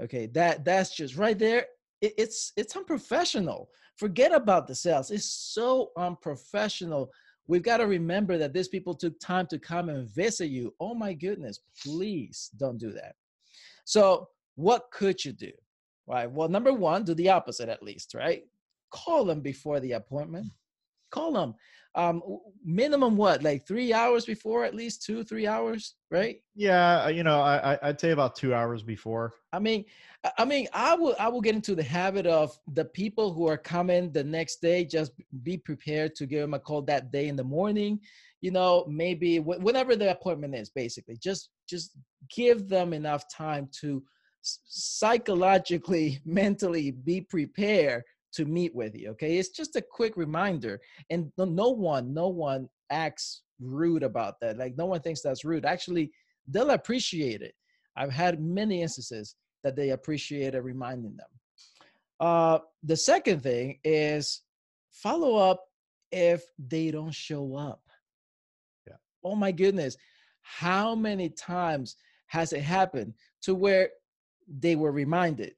okay 0.00 0.26
that 0.26 0.64
that's 0.64 0.94
just 0.94 1.16
right 1.16 1.38
there 1.38 1.66
it, 2.00 2.14
it's 2.16 2.52
it's 2.56 2.76
unprofessional 2.76 3.68
forget 3.96 4.32
about 4.32 4.66
the 4.66 4.74
sales 4.74 5.10
it's 5.10 5.26
so 5.54 5.90
unprofessional 5.96 7.10
We've 7.50 7.64
got 7.64 7.78
to 7.78 7.88
remember 7.88 8.38
that 8.38 8.52
these 8.52 8.68
people 8.68 8.94
took 8.94 9.18
time 9.18 9.48
to 9.48 9.58
come 9.58 9.88
and 9.88 10.08
visit 10.08 10.50
you. 10.50 10.72
Oh 10.78 10.94
my 10.94 11.12
goodness, 11.12 11.58
please 11.82 12.48
don't 12.56 12.78
do 12.78 12.92
that. 12.92 13.16
So, 13.84 14.28
what 14.54 14.84
could 14.92 15.24
you 15.24 15.32
do? 15.32 15.50
Right. 16.06 16.30
Well, 16.30 16.48
number 16.48 16.72
one, 16.72 17.02
do 17.02 17.12
the 17.12 17.28
opposite 17.28 17.68
at 17.68 17.82
least, 17.82 18.14
right? 18.14 18.44
Call 18.92 19.24
them 19.24 19.40
before 19.40 19.80
the 19.80 19.92
appointment. 19.92 20.46
Call 21.10 21.32
them 21.32 21.54
um 21.96 22.22
minimum 22.64 23.16
what 23.16 23.42
like 23.42 23.66
three 23.66 23.92
hours 23.92 24.24
before 24.24 24.64
at 24.64 24.74
least 24.74 25.02
two 25.02 25.24
three 25.24 25.46
hours 25.46 25.96
right? 26.10 26.36
Yeah 26.54 27.04
uh, 27.04 27.08
you 27.08 27.22
know 27.22 27.40
i 27.40 27.78
i'd 27.82 28.00
say 28.00 28.10
about 28.10 28.36
two 28.36 28.54
hours 28.54 28.82
before. 28.82 29.32
I 29.52 29.58
mean 29.58 29.84
i 30.38 30.44
mean 30.44 30.68
i 30.72 30.94
will 30.94 31.16
i 31.18 31.28
will 31.28 31.40
get 31.40 31.54
into 31.54 31.74
the 31.74 31.82
habit 31.82 32.26
of 32.26 32.56
the 32.74 32.84
people 32.84 33.32
who 33.32 33.48
are 33.48 33.56
coming 33.56 34.12
the 34.12 34.22
next 34.22 34.60
day 34.60 34.84
just 34.84 35.12
be 35.42 35.56
prepared 35.56 36.14
to 36.16 36.26
give 36.26 36.42
them 36.42 36.54
a 36.54 36.60
call 36.60 36.82
that 36.82 37.10
day 37.10 37.28
in 37.28 37.36
the 37.36 37.44
morning 37.44 38.00
you 38.40 38.50
know 38.50 38.84
maybe 38.88 39.38
whenever 39.38 39.96
the 39.96 40.10
appointment 40.10 40.54
is 40.54 40.70
basically. 40.70 41.16
Just 41.16 41.50
just 41.68 41.96
give 42.34 42.68
them 42.68 42.92
enough 42.92 43.24
time 43.28 43.68
to 43.80 44.02
psychologically 44.42 46.20
mentally 46.24 46.90
be 46.90 47.20
prepared 47.20 48.02
to 48.32 48.44
meet 48.44 48.74
with 48.74 48.94
you. 48.94 49.10
Okay. 49.10 49.38
It's 49.38 49.50
just 49.50 49.76
a 49.76 49.82
quick 49.82 50.16
reminder. 50.16 50.80
And 51.10 51.32
no 51.38 51.70
one, 51.70 52.14
no 52.14 52.28
one 52.28 52.68
acts 52.90 53.42
rude 53.60 54.02
about 54.02 54.34
that. 54.40 54.58
Like 54.58 54.76
no 54.76 54.86
one 54.86 55.00
thinks 55.00 55.20
that's 55.20 55.44
rude. 55.44 55.64
Actually, 55.64 56.10
they'll 56.46 56.70
appreciate 56.70 57.42
it. 57.42 57.54
I've 57.96 58.12
had 58.12 58.40
many 58.40 58.82
instances 58.82 59.36
that 59.64 59.76
they 59.76 59.90
appreciate 59.90 60.54
appreciated 60.54 60.62
reminding 60.62 61.16
them. 61.16 61.26
Uh, 62.20 62.58
the 62.82 62.96
second 62.96 63.42
thing 63.42 63.78
is 63.84 64.42
follow 64.90 65.36
up 65.36 65.64
if 66.12 66.42
they 66.58 66.90
don't 66.90 67.14
show 67.14 67.56
up. 67.56 67.82
Yeah. 68.86 68.96
Oh 69.24 69.34
my 69.34 69.52
goodness. 69.52 69.96
How 70.42 70.94
many 70.94 71.30
times 71.30 71.96
has 72.26 72.52
it 72.52 72.62
happened 72.62 73.14
to 73.42 73.54
where 73.54 73.90
they 74.48 74.76
were 74.76 74.92
reminded 74.92 75.54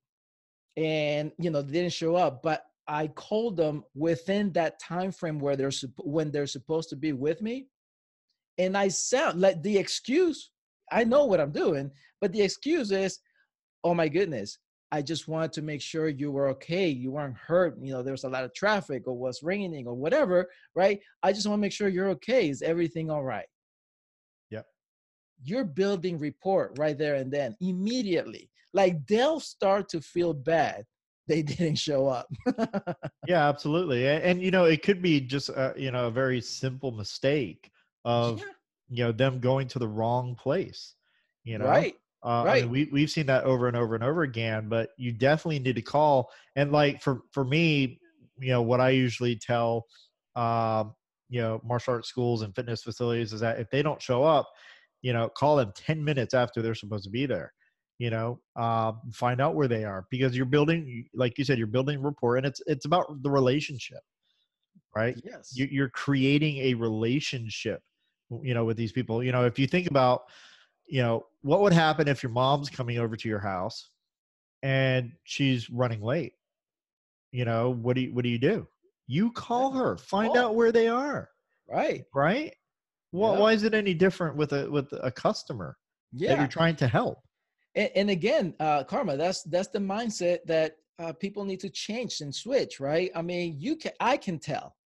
and 0.77 1.33
you 1.39 1.51
know 1.51 1.63
they 1.63 1.73
didn't 1.73 1.93
show 1.93 2.17
up 2.17 2.43
but 2.43 2.65
i 2.89 3.07
called 3.09 3.57
them 3.57 3.85
within 3.95 4.51
that 4.53 4.79
time 4.81 5.13
frame 5.13 5.39
where 5.39 5.57
they're 5.57 5.71
when 5.99 6.31
they're 6.31 6.47
supposed 6.47 6.89
to 6.89 6.97
be 6.97 7.13
with 7.13 7.43
me 7.43 7.67
and 8.59 8.77
i 8.77 8.89
sound 8.89 9.41
like 9.41 9.63
the 9.63 9.77
excuse 9.77 10.51
i 10.91 11.05
know 11.05 11.25
what 11.25 11.41
i'm 11.41 11.53
doing 11.53 11.91
but 12.21 12.33
the 12.33 12.41
excuse 12.41 12.91
is 12.91 13.19
oh 13.85 13.93
my 13.93 14.09
goodness 14.09 14.59
i 14.93 15.03
just 15.03 15.29
wanted 15.29 15.53
to 15.53 15.63
make 15.63 15.83
sure 15.83 16.09
you 16.09 16.31
were 16.33 16.49
okay 16.49 16.89
you 16.89 17.11
weren't 17.11 17.37
hurt 17.37 17.77
you 17.81 17.93
know 17.93 18.03
there 18.03 18.13
was 18.13 18.25
a 18.25 18.29
lot 18.29 18.45
of 18.45 18.55
traffic 18.55 19.07
or 19.07 19.15
was 19.15 19.43
raining 19.43 19.87
or 19.87 19.95
whatever 19.95 20.49
right? 20.75 21.01
I 21.23 21.33
just 21.33 21.47
want 21.47 21.59
to 21.59 21.61
make 21.61 21.73
sure 21.73 21.89
you're 21.89 22.11
okay 22.11 22.49
is 22.49 22.63
everything 22.63 23.11
all 23.11 23.23
right 23.23 23.47
you're 25.45 25.65
building 25.65 26.19
report 26.19 26.77
right 26.79 26.99
there 26.99 27.17
and 27.17 27.31
then 27.31 27.57
immediately 27.61 28.51
like 28.75 29.07
they'll 29.07 29.41
start 29.41 29.89
to 29.89 30.01
feel 30.01 30.33
bad 30.33 30.85
they 31.29 31.43
didn't 31.43 31.77
show 31.77 32.09
up. 32.09 32.27
yeah, 33.27 33.49
absolutely. 33.49 34.09
And, 34.09 34.23
and, 34.23 34.43
you 34.43 34.51
know, 34.51 34.65
it 34.65 34.83
could 34.83 35.01
be 35.01 35.21
just 35.21 35.49
a, 35.51 35.73
you 35.77 35.91
know 35.91 36.09
a 36.09 36.11
very 36.11 36.41
simple 36.41 36.91
mistake 36.91 37.71
of 38.05 38.41
yeah. 38.41 38.45
you 38.89 39.05
know 39.05 39.13
them 39.13 39.41
going 39.41 39.69
to 39.69 39.79
the 39.79 39.89
wrong 39.89 40.35
place. 40.35 40.95
You 41.45 41.59
know, 41.59 41.67
right? 41.67 41.95
Uh, 42.25 42.43
right. 42.45 42.59
I 42.59 42.61
mean, 42.63 42.71
we 42.71 42.89
we've 42.93 43.11
seen 43.11 43.27
that 43.27 43.45
over 43.45 43.69
and 43.69 43.77
over 43.77 43.95
and 43.95 44.05
over 44.05 44.23
again. 44.23 44.69
But 44.69 44.91
you 44.97 45.13
definitely 45.13 45.61
need 45.61 45.77
to 45.77 45.83
call. 45.83 46.31
And 46.57 46.73
like 46.73 47.01
for 47.01 47.23
for 47.33 47.45
me, 47.45 48.01
you 48.39 48.51
know, 48.51 48.63
what 48.63 48.81
I 48.81 48.91
usually 48.91 49.37
tell, 49.37 49.87
um, 50.35 50.95
you 51.29 51.41
know 51.41 51.61
martial 51.65 51.95
arts 51.95 52.09
schools 52.09 52.43
and 52.43 52.55
fitness 52.55 52.83
facilities 52.83 53.33
is 53.33 53.41
that 53.41 53.59
if 53.59 53.71
they 53.71 53.83
don't 53.83 54.03
show 54.03 54.23
up 54.23 54.51
you 55.03 55.13
know 55.13 55.29
call 55.29 55.57
them 55.57 55.73
10 55.77 56.03
minutes 56.03 56.35
after 56.35 56.63
they're 56.63 56.75
supposed 56.75 57.05
to 57.05 57.11
be 57.11 57.27
there 57.27 57.53
you 57.99 58.11
know 58.11 58.41
uh, 58.57 58.93
find 59.13 59.41
out 59.41 59.55
where 59.55 59.69
they 59.69 59.85
are 59.85 60.07
because 60.11 60.37
you're 60.37 60.47
building 60.47 61.05
like 61.15 61.37
you 61.39 61.45
said 61.45 61.59
you're 61.59 61.67
building 61.67 62.01
rapport 62.03 62.37
and 62.37 62.47
it's 62.47 62.63
it's 62.67 62.87
about 62.87 63.23
the 63.23 63.31
relationship 63.31 64.01
right? 64.95 65.21
Yes. 65.25 65.53
You, 65.55 65.69
you're 65.71 65.89
creating 65.89 66.59
a 66.59 66.75
relationship 66.75 67.81
you 68.43 68.55
know 68.55 68.65
with 68.65 68.77
these 68.77 68.93
people. 68.93 69.23
You 69.23 69.33
know 69.33 69.45
if 69.45 69.59
you 69.59 69.67
think 69.67 69.89
about 69.89 70.23
you 70.87 71.03
know 71.03 71.27
what 71.43 71.61
would 71.61 71.73
happen 71.73 72.09
if 72.09 72.23
your 72.23 72.33
mom's 72.33 72.71
coming 72.71 72.99
over 72.99 73.17
to 73.17 73.29
your 73.29 73.39
house 73.39 73.91
and 74.63 75.13
she's 75.25 75.69
running 75.71 76.03
late? 76.03 76.33
You 77.31 77.45
know 77.45 77.71
what 77.71 77.97
do 77.97 78.03
you 78.03 78.15
what 78.15 78.25
do 78.25 78.31
you 78.31 78.39
do? 78.39 78.67
You 79.07 79.33
call 79.33 79.73
her 79.73 79.97
find 79.97 80.37
out 80.37 80.55
where 80.55 80.73
they 80.73 80.89
are. 80.89 81.29
Right. 81.69 82.05
Right 82.15 82.55
Yeah. 83.13 83.39
why 83.39 83.53
is 83.53 83.63
it 83.63 83.75
any 83.75 83.95
different 83.95 84.37
with 84.37 84.53
a 84.53 84.71
with 84.71 84.93
a 85.03 85.11
customer 85.11 85.77
that 86.15 86.39
you're 86.39 86.49
trying 86.49 86.77
to 86.77 86.89
help? 86.89 87.19
And, 87.75 87.91
and 87.95 88.11
again 88.11 88.55
uh 88.61 88.85
karma 88.85 89.17
that's 89.17 89.43
that's 89.45 89.69
the 89.69 89.79
mindset 89.79 90.39
that 90.47 90.77
uh, 90.99 91.13
people 91.13 91.45
need 91.45 91.61
to 91.61 91.71
change 91.71 92.21
and 92.21 92.35
switch 92.35 92.81
right? 92.81 93.11
I 93.15 93.23
mean 93.23 93.57
you 93.59 93.77
can 93.77 93.93
i 94.01 94.17
can 94.17 94.39
tell 94.39 94.77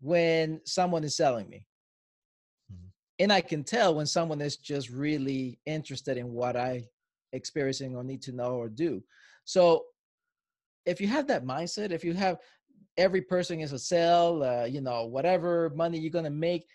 when 0.00 0.60
someone 0.64 1.04
is 1.04 1.16
selling 1.16 1.48
me. 1.48 1.66
Mhm. 2.72 2.90
and 3.18 3.32
i 3.32 3.40
can 3.40 3.64
tell 3.64 3.94
when 3.94 4.06
someone 4.06 4.40
is 4.40 4.56
just 4.56 4.90
really 4.90 5.58
interested 5.66 6.16
in 6.18 6.32
what 6.32 6.56
i 6.56 6.84
experiencing 7.32 7.94
or 7.96 8.02
need 8.04 8.22
to 8.22 8.32
know 8.32 8.52
or 8.54 8.68
do. 8.68 9.02
So 9.44 9.84
if 10.86 11.00
you 11.00 11.08
have 11.08 11.26
that 11.28 11.44
mindset 11.44 11.90
if 11.90 12.04
you 12.04 12.14
have 12.14 12.38
every 12.96 13.20
person 13.20 13.60
is 13.60 13.72
a 13.72 13.78
sell 13.78 14.42
uh, 14.42 14.64
you 14.64 14.80
know 14.80 15.06
whatever 15.06 15.70
money 15.74 15.98
you're 15.98 16.10
gonna 16.18 16.30
make 16.30 16.66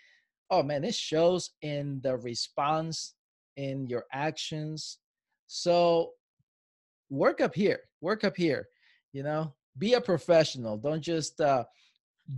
oh 0.54 0.62
man 0.62 0.84
it 0.84 0.94
shows 0.94 1.50
in 1.62 2.00
the 2.02 2.16
response 2.16 3.14
in 3.56 3.86
your 3.88 4.04
actions. 4.12 4.98
So 5.46 6.10
work 7.10 7.40
up 7.40 7.54
here 7.54 7.80
work 8.00 8.24
up 8.24 8.36
here 8.36 8.66
you 9.12 9.22
know? 9.22 9.52
Be 9.78 9.94
a 9.94 10.00
professional. 10.00 10.76
Don't 10.76 11.00
just 11.02 11.40
uh 11.40 11.64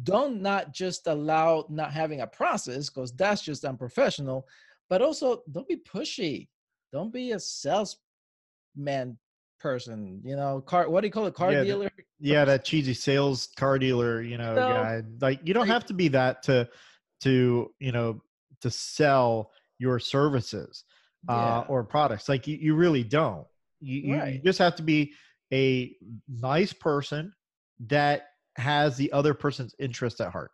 don't 0.02 0.40
not 0.42 0.73
just 0.75 1.06
allow 1.06 1.64
not 1.68 1.92
having 1.92 2.20
a 2.23 2.26
process 2.26 2.88
because 2.90 3.12
that's 3.12 3.42
just 3.42 3.64
unprofessional 3.64 4.46
but 4.88 5.02
also 5.02 5.42
don't 5.52 5.68
be 5.68 5.76
pushy. 5.76 6.49
Don't 6.92 7.12
be 7.12 7.32
a 7.32 7.40
salesman 7.40 9.18
person 9.61 10.20
you 10.25 10.37
know? 10.37 10.61
Car 10.61 10.88
what 10.90 11.00
do 11.02 11.06
you 11.06 11.12
call 11.12 11.26
it? 11.26 11.35
Car 11.35 11.52
Yeah, 11.52 11.61
the- 11.61 11.66
dealer? 11.66 11.90
yeah 12.18 12.44
that 12.46 12.64
cheesy 12.64 12.94
sales 12.94 13.49
car 13.56 13.78
dealer 13.78 14.20
you 14.23 14.38
know 14.38 14.54
No. 14.54 14.68
guy. 14.68 15.02
Like 15.20 15.40
you 15.46 15.52
don't 15.54 15.68
have 15.68 15.85
to 15.87 15.94
be 15.94 16.08
that 16.08 16.42
to 16.44 16.68
to 17.20 17.73
you 17.78 17.92
know 17.92 18.20
to 18.61 18.70
sell 18.70 19.50
your 19.78 19.99
services 19.99 20.85
uh, 21.28 21.32
Yeah. 21.32 21.64
or 21.68 21.85
products 21.85 22.28
like 22.28 22.46
you, 22.46 22.56
you 22.56 22.75
really 22.75 23.04
don't 23.04 23.46
you, 23.80 24.14
you, 24.14 24.25
you 24.25 24.40
just 24.42 24.58
have 24.58 24.76
to 24.76 24.82
be 24.82 25.12
a 25.52 25.94
nice 26.28 26.73
person 26.73 27.32
that 27.88 28.28
has 28.56 28.96
the 28.96 29.12
other 29.12 29.35
person's 29.35 29.75
interest 29.78 30.20
at 30.20 30.32
heart 30.32 30.50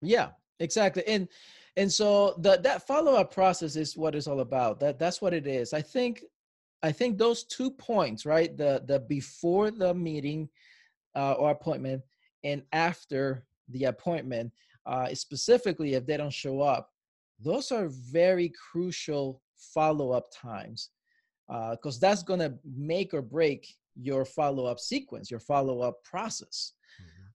Yeah, 0.00 0.28
exactly. 0.60 1.06
And 1.06 1.28
and 1.76 1.92
so 1.92 2.34
the 2.38 2.58
that 2.62 2.86
follow-up 2.86 3.32
process 3.32 3.76
is 3.76 3.96
what 3.96 4.14
it's 4.14 4.26
all 4.26 4.40
about. 4.40 4.80
That 4.80 4.98
that's 4.98 5.20
what 5.20 5.34
it 5.34 5.46
is. 5.46 5.72
I 5.72 5.82
think 5.82 6.24
I 6.82 6.92
think 6.92 7.18
those 7.18 7.44
two 7.44 7.70
points, 7.70 8.24
right? 8.24 8.56
The 8.56 8.82
the 8.86 9.00
before 9.00 9.70
the 9.70 9.92
meeting 9.94 10.48
uh, 11.14 11.32
or 11.34 11.50
appointment 11.50 12.02
and 12.44 12.62
after 12.72 13.44
the 13.68 13.84
appointment, 13.84 14.52
uh, 14.88 15.14
specifically 15.14 15.94
if 15.94 16.06
they 16.06 16.16
don't 16.16 16.32
show 16.32 16.60
up, 16.60 16.90
those 17.38 17.70
are 17.70 17.88
very 17.88 18.52
crucial 18.70 19.40
follow-up 19.74 20.26
times 20.34 20.90
because 21.70 21.98
that's 22.00 22.22
going 22.22 22.40
to 22.40 22.54
make 22.76 23.14
or 23.14 23.22
break 23.22 23.66
your 23.94 24.24
follow-up 24.24 24.78
sequence, 24.78 25.30
your 25.30 25.40
follow-up 25.40 26.02
process. 26.04 26.72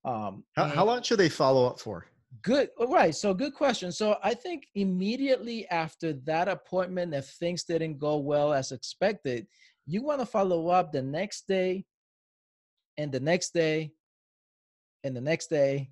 Um, 0.05 0.43
how, 0.55 0.65
how 0.65 0.86
long 0.86 1.01
should 1.01 1.19
they 1.19 1.29
follow 1.29 1.65
up 1.65 1.79
for 1.79 2.05
Good. 2.41 2.69
right. 2.88 3.13
So 3.13 3.33
good 3.33 3.53
question. 3.53 3.91
So 3.91 4.17
I 4.24 4.33
think 4.33 4.67
immediately 4.75 5.67
after 5.69 6.13
that 6.25 6.48
appointment, 6.48 7.13
if 7.13 7.27
things 7.27 7.63
didn't 7.63 8.00
go 8.00 8.17
well 8.17 8.53
as 8.53 8.72
expected, 8.72 9.45
you 9.86 10.01
want 10.01 10.19
to 10.19 10.25
follow 10.25 10.69
up 10.69 10.91
the 10.91 11.01
next 11.01 11.48
day 11.48 11.86
and 12.98 13.12
the 13.12 13.19
next 13.19 13.53
day 13.53 13.91
and 15.03 15.15
the 15.15 15.22
next 15.22 15.50
day. 15.50 15.91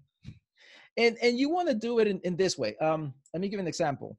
And 0.98 1.18
and 1.22 1.38
you 1.38 1.50
want 1.50 1.70
to 1.70 1.76
do 1.76 2.00
it 2.00 2.08
in, 2.08 2.20
in 2.24 2.36
this 2.36 2.58
way. 2.58 2.76
Um, 2.78 3.14
let 3.34 3.42
me 3.42 3.50
give 3.50 3.60
an 3.60 3.68
example. 3.68 4.18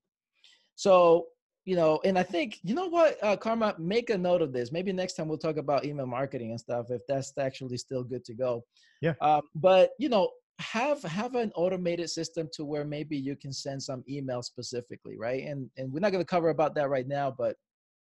So, 0.74 1.26
you 1.64 1.76
know, 1.76 2.00
and 2.04 2.18
I 2.18 2.22
think, 2.22 2.58
you 2.62 2.74
know 2.74 2.88
what, 2.88 3.18
uh, 3.22 3.36
Karma, 3.36 3.74
make 3.78 4.10
a 4.10 4.18
note 4.18 4.42
of 4.42 4.52
this. 4.52 4.72
Maybe 4.72 4.92
next 4.92 5.14
time 5.14 5.28
we'll 5.28 5.38
talk 5.38 5.58
about 5.58 5.84
email 5.84 6.06
marketing 6.06 6.50
and 6.50 6.58
stuff, 6.58 6.86
if 6.90 7.02
that's 7.06 7.32
actually 7.38 7.76
still 7.76 8.02
good 8.02 8.24
to 8.24 8.34
go. 8.34 8.64
Yeah. 9.00 9.14
Um, 9.20 9.42
but 9.54 9.90
you 9.98 10.08
know, 10.08 10.30
have 10.58 11.02
have 11.02 11.34
an 11.34 11.52
automated 11.54 12.08
system 12.08 12.48
to 12.54 12.64
where 12.64 12.84
maybe 12.84 13.16
you 13.16 13.36
can 13.36 13.52
send 13.52 13.82
some 13.82 14.02
email 14.08 14.42
specifically, 14.42 15.16
right? 15.18 15.44
And 15.44 15.70
and 15.76 15.92
we're 15.92 16.00
not 16.00 16.12
going 16.12 16.24
to 16.24 16.28
cover 16.28 16.48
about 16.48 16.74
that 16.76 16.88
right 16.88 17.06
now, 17.06 17.34
but 17.36 17.56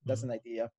that's 0.06 0.24
an 0.24 0.32
idea. 0.32 0.70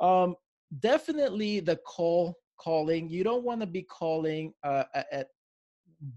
Um, 0.00 0.34
definitely 0.80 1.60
the 1.60 1.76
call 1.76 2.36
calling. 2.58 3.08
You 3.08 3.24
don't 3.24 3.44
want 3.44 3.60
to 3.60 3.66
be 3.66 3.82
calling 3.82 4.52
uh, 4.62 4.84
at 5.12 5.28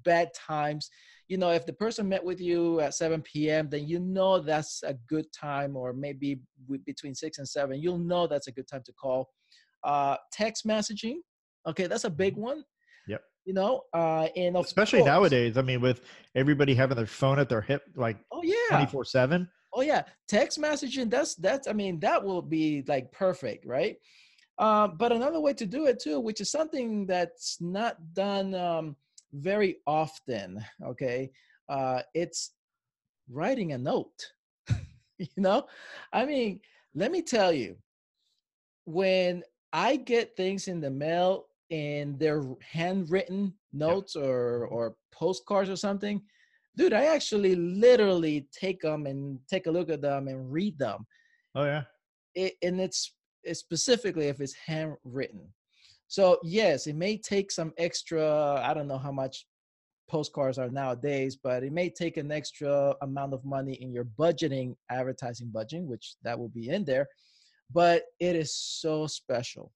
bad 0.03 0.29
times. 0.33 0.89
You 1.27 1.37
know, 1.37 1.51
if 1.51 1.65
the 1.65 1.73
person 1.73 2.07
met 2.07 2.23
with 2.23 2.39
you 2.39 2.79
at 2.79 2.93
7 2.93 3.21
p.m., 3.21 3.69
then 3.69 3.87
you 3.87 3.99
know 3.99 4.39
that's 4.39 4.81
a 4.83 4.93
good 5.09 5.25
time, 5.33 5.75
or 5.75 5.91
maybe 5.93 6.39
between 6.85 7.13
six 7.15 7.37
and 7.37 7.47
seven, 7.47 7.81
you'll 7.81 7.97
know 7.97 8.27
that's 8.27 8.47
a 8.47 8.51
good 8.51 8.67
time 8.67 8.83
to 8.85 8.93
call. 8.93 9.29
Uh, 9.83 10.15
text 10.31 10.65
messaging, 10.65 11.15
okay, 11.67 11.87
that's 11.87 12.05
a 12.05 12.09
big 12.09 12.35
one. 12.35 12.63
Yep. 13.07 13.21
You 13.45 13.53
know, 13.53 13.83
uh, 13.93 14.27
and 14.35 14.55
especially 14.57 14.99
course- 14.99 15.07
nowadays 15.07 15.57
i 15.57 15.61
mean 15.61 15.79
with 15.79 16.01
everybody 16.35 16.73
having 16.75 16.97
their 16.97 17.05
phone 17.05 17.39
at 17.39 17.47
their 17.47 17.61
hip 17.61 17.83
like 17.95 18.17
Oh 18.31 18.41
yeah. 18.43 18.55
24 18.69 19.05
7 19.05 19.49
Oh 19.73 19.81
yeah, 19.81 20.03
text 20.27 20.59
messaging. 20.59 21.09
That's 21.09 21.35
that's. 21.35 21.67
I 21.67 21.73
mean, 21.73 21.99
that 21.99 22.23
will 22.23 22.41
be 22.41 22.83
like 22.87 23.11
perfect, 23.11 23.65
right? 23.65 23.97
Um, 24.57 24.95
but 24.97 25.11
another 25.11 25.39
way 25.39 25.53
to 25.53 25.65
do 25.67 25.85
it 25.85 25.99
too, 25.99 26.19
which 26.19 26.41
is 26.41 26.49
something 26.49 27.05
that's 27.05 27.57
not 27.61 27.97
done 28.13 28.55
um, 28.55 28.95
very 29.37 29.77
often. 29.85 30.63
Okay, 30.83 31.31
uh, 31.69 32.01
it's 32.13 32.53
writing 33.29 33.73
a 33.73 33.77
note. 33.77 34.33
you 35.17 35.27
know, 35.37 35.65
I 36.13 36.25
mean, 36.25 36.59
let 36.95 37.11
me 37.11 37.21
tell 37.21 37.51
you, 37.51 37.75
when 38.85 39.43
I 39.73 39.97
get 39.97 40.35
things 40.35 40.67
in 40.67 40.79
the 40.81 40.89
mail 40.89 41.47
and 41.69 42.17
they're 42.17 42.43
handwritten 42.61 43.53
notes 43.73 44.15
or 44.15 44.65
or 44.67 44.95
postcards 45.11 45.69
or 45.69 45.75
something, 45.75 46.21
dude, 46.77 46.93
I 46.93 47.05
actually 47.05 47.55
literally 47.55 48.47
take 48.57 48.81
them 48.81 49.07
and 49.07 49.39
take 49.49 49.67
a 49.67 49.71
look 49.71 49.89
at 49.89 50.01
them 50.01 50.27
and 50.27 50.51
read 50.51 50.77
them. 50.77 51.05
oh 51.55 51.65
yeah 51.65 51.83
It, 52.35 52.53
and 52.61 52.79
it's, 52.79 53.13
it's 53.43 53.59
specifically 53.59 54.27
if 54.27 54.39
it's 54.39 54.55
handwritten. 54.65 55.53
So 56.07 56.39
yes, 56.43 56.87
it 56.87 56.95
may 56.95 57.17
take 57.17 57.51
some 57.51 57.73
extra. 57.77 58.61
I 58.63 58.73
don't 58.73 58.87
know 58.87 58.97
how 58.97 59.11
much 59.11 59.45
postcards 60.09 60.57
are 60.57 60.69
nowadays, 60.69 61.35
but 61.35 61.63
it 61.63 61.71
may 61.73 61.89
take 61.89 62.17
an 62.17 62.31
extra 62.31 62.95
amount 63.01 63.33
of 63.33 63.43
money 63.43 63.73
in 63.73 63.91
your 63.91 64.05
budgeting, 64.05 64.75
advertising 64.89 65.51
budgeting, 65.53 65.85
which 65.85 66.15
that 66.23 66.37
will 66.39 66.49
be 66.49 66.69
in 66.69 66.85
there. 66.85 67.07
But 67.73 68.03
it 68.19 68.35
is 68.35 68.55
so 68.55 69.07
special. 69.07 69.73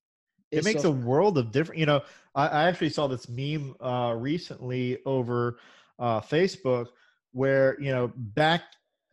it 0.52 0.64
makes 0.64 0.84
so 0.84 0.90
a 0.90 0.92
world 0.92 1.38
of 1.38 1.52
different 1.52 1.80
you 1.80 1.86
know 1.86 2.02
i, 2.36 2.48
I 2.48 2.64
actually 2.68 2.90
saw 2.90 3.08
this 3.08 3.30
meme 3.30 3.74
uh 3.82 4.14
recently 4.18 5.00
over 5.06 5.60
uh 6.00 6.20
facebook 6.22 6.88
where 7.32 7.80
you 7.80 7.92
know 7.92 8.12
back 8.16 8.64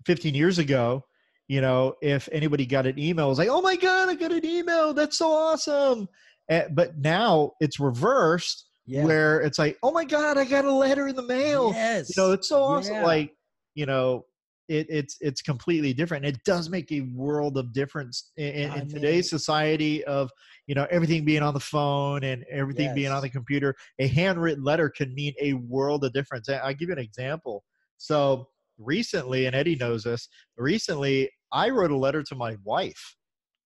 15 0.06 0.34
years 0.34 0.58
ago 0.58 1.04
you 1.46 1.60
know 1.60 1.94
if 2.02 2.28
anybody 2.32 2.66
got 2.66 2.86
an 2.86 2.98
email 2.98 3.26
it 3.26 3.28
was 3.28 3.38
like 3.38 3.48
oh 3.48 3.62
my 3.62 3.76
god 3.76 4.08
i 4.08 4.14
got 4.14 4.32
an 4.32 4.44
email 4.44 4.92
that's 4.92 5.18
so 5.18 5.30
awesome 5.30 6.08
Eh, 6.48 6.66
but 6.72 6.98
now 6.98 7.52
it's 7.60 7.78
reversed 7.78 8.68
yeah. 8.86 9.04
where 9.04 9.40
it's 9.40 9.58
like 9.58 9.76
oh 9.82 9.92
my 9.92 10.04
god 10.04 10.38
i 10.38 10.44
got 10.44 10.64
a 10.64 10.72
letter 10.72 11.08
in 11.08 11.16
the 11.16 11.22
mail. 11.22 11.72
Yes. 11.74 12.16
you 12.16 12.22
know 12.22 12.32
it's 12.32 12.48
so 12.48 12.62
awesome. 12.62 12.94
Yeah. 12.94 13.04
like 13.04 13.34
you 13.74 13.86
know 13.86 14.24
it, 14.68 14.86
it's 14.90 15.16
it's 15.20 15.40
completely 15.40 15.94
different. 15.94 16.26
It 16.26 16.38
does 16.44 16.68
make 16.68 16.92
a 16.92 17.00
world 17.14 17.56
of 17.56 17.72
difference 17.72 18.32
in, 18.36 18.48
in, 18.48 18.72
in 18.80 18.88
today's 18.88 19.30
society 19.30 20.04
of 20.04 20.30
you 20.66 20.74
know 20.74 20.86
everything 20.90 21.24
being 21.24 21.42
on 21.42 21.54
the 21.54 21.60
phone 21.60 22.22
and 22.22 22.44
everything 22.50 22.94
being 22.94 23.10
on 23.10 23.22
the 23.22 23.30
computer. 23.30 23.74
A 23.98 24.06
handwritten 24.06 24.62
letter 24.62 24.90
can 24.90 25.14
mean 25.14 25.32
a 25.40 25.54
world 25.54 26.04
of 26.04 26.12
difference. 26.12 26.50
I- 26.50 26.56
i'll 26.56 26.74
give 26.74 26.88
you 26.88 26.94
an 26.94 26.98
example. 26.98 27.64
So 27.96 28.48
recently 28.78 29.46
and 29.46 29.56
eddie 29.56 29.74
knows 29.74 30.04
this 30.04 30.28
recently 30.56 31.28
i 31.50 31.68
wrote 31.68 31.90
a 31.90 31.96
letter 31.96 32.22
to 32.22 32.36
my 32.36 32.56
wife 32.62 33.16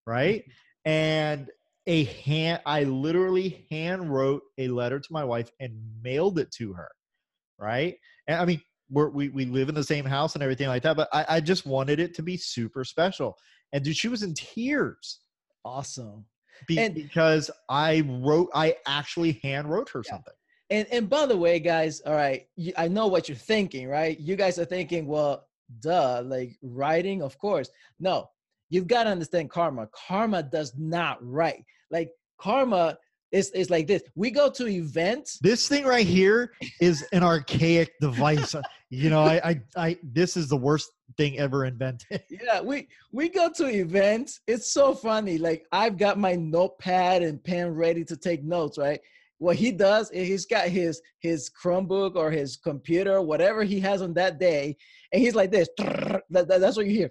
right? 0.06 0.44
And 0.84 1.48
a 1.86 2.04
hand 2.04 2.60
i 2.66 2.84
literally 2.84 3.66
hand 3.70 4.12
wrote 4.12 4.42
a 4.58 4.68
letter 4.68 5.00
to 5.00 5.08
my 5.12 5.24
wife 5.24 5.50
and 5.60 5.72
mailed 6.02 6.38
it 6.38 6.50
to 6.52 6.72
her 6.72 6.88
right 7.58 7.96
and 8.28 8.40
i 8.40 8.44
mean 8.44 8.60
we're, 8.90 9.08
we 9.08 9.30
we 9.30 9.46
live 9.46 9.68
in 9.70 9.74
the 9.74 9.82
same 9.82 10.04
house 10.04 10.34
and 10.34 10.42
everything 10.42 10.68
like 10.68 10.82
that. 10.82 10.96
But 10.96 11.08
I, 11.14 11.24
I 11.28 11.40
just 11.40 11.64
wanted 11.64 11.98
it 11.98 12.14
to 12.16 12.22
be 12.22 12.36
super 12.36 12.84
special. 12.84 13.38
And 13.72 13.82
dude, 13.82 13.96
she 13.96 14.08
was 14.08 14.22
in 14.22 14.34
tears. 14.34 15.20
Awesome. 15.64 16.26
Be, 16.68 16.78
And- 16.78 16.94
because 16.94 17.50
I 17.70 18.02
wrote, 18.06 18.50
I 18.54 18.76
actually 18.86 19.40
hand 19.42 19.70
wrote 19.70 19.88
her 19.90 20.02
Yeah. 20.04 20.10
something. 20.12 20.34
And 20.68 20.86
and 20.92 21.08
by 21.08 21.24
the 21.24 21.36
way, 21.36 21.58
guys, 21.58 22.00
all 22.02 22.12
right, 22.14 22.46
you, 22.56 22.74
I 22.76 22.88
know 22.88 23.06
what 23.06 23.28
you're 23.30 23.36
thinking, 23.36 23.88
right? 23.88 24.18
You 24.20 24.36
guys 24.36 24.58
are 24.58 24.64
thinking, 24.66 25.06
well, 25.06 25.46
duh, 25.80 26.22
like 26.26 26.58
writing, 26.62 27.22
of 27.22 27.38
course. 27.38 27.70
No, 27.98 28.28
you've 28.72 28.86
got 28.88 29.04
to 29.04 29.10
understand 29.10 29.50
karma. 29.50 29.86
Karma 30.08 30.42
does 30.42 30.72
not 30.78 31.18
write. 31.20 31.62
Like 31.90 32.10
karma 32.40 32.96
is 33.30 33.50
is 33.50 33.70
like 33.70 33.86
this. 33.86 34.02
We 34.14 34.30
go 34.30 34.50
to 34.50 34.66
events. 34.66 35.38
This 35.40 35.68
thing 35.68 35.84
right 35.84 36.06
here 36.06 36.52
is 36.80 37.06
an 37.12 37.22
archaic 37.22 37.92
device. 38.00 38.54
you 38.90 39.10
know, 39.10 39.22
I, 39.22 39.40
I, 39.50 39.60
I, 39.76 39.96
this 40.02 40.36
is 40.36 40.48
the 40.48 40.56
worst 40.56 40.90
thing 41.18 41.38
ever 41.38 41.64
invented. 41.66 42.22
Yeah, 42.30 42.60
we 42.62 42.88
we 43.12 43.28
go 43.28 43.50
to 43.58 43.66
events. 43.68 44.40
It's 44.46 44.72
so 44.72 44.94
funny. 44.94 45.36
Like 45.38 45.66
I've 45.70 45.98
got 45.98 46.18
my 46.18 46.34
notepad 46.34 47.22
and 47.22 47.42
pen 47.44 47.68
ready 47.74 48.04
to 48.06 48.16
take 48.16 48.42
notes, 48.42 48.78
right? 48.78 49.00
What 49.38 49.56
he 49.56 49.72
does 49.72 50.10
is 50.12 50.28
he's 50.28 50.46
got 50.46 50.68
his 50.68 51.00
his 51.20 51.50
Chromebook 51.50 52.16
or 52.16 52.30
his 52.30 52.56
computer, 52.56 53.20
whatever 53.20 53.64
he 53.64 53.80
has 53.80 54.00
on 54.00 54.14
that 54.14 54.38
day, 54.38 54.76
and 55.12 55.20
he's 55.22 55.34
like 55.34 55.50
this. 55.50 55.68
That, 55.78 56.22
that- 56.48 56.60
that's 56.60 56.76
what 56.76 56.86
you 56.86 56.92
hear. 56.92 57.10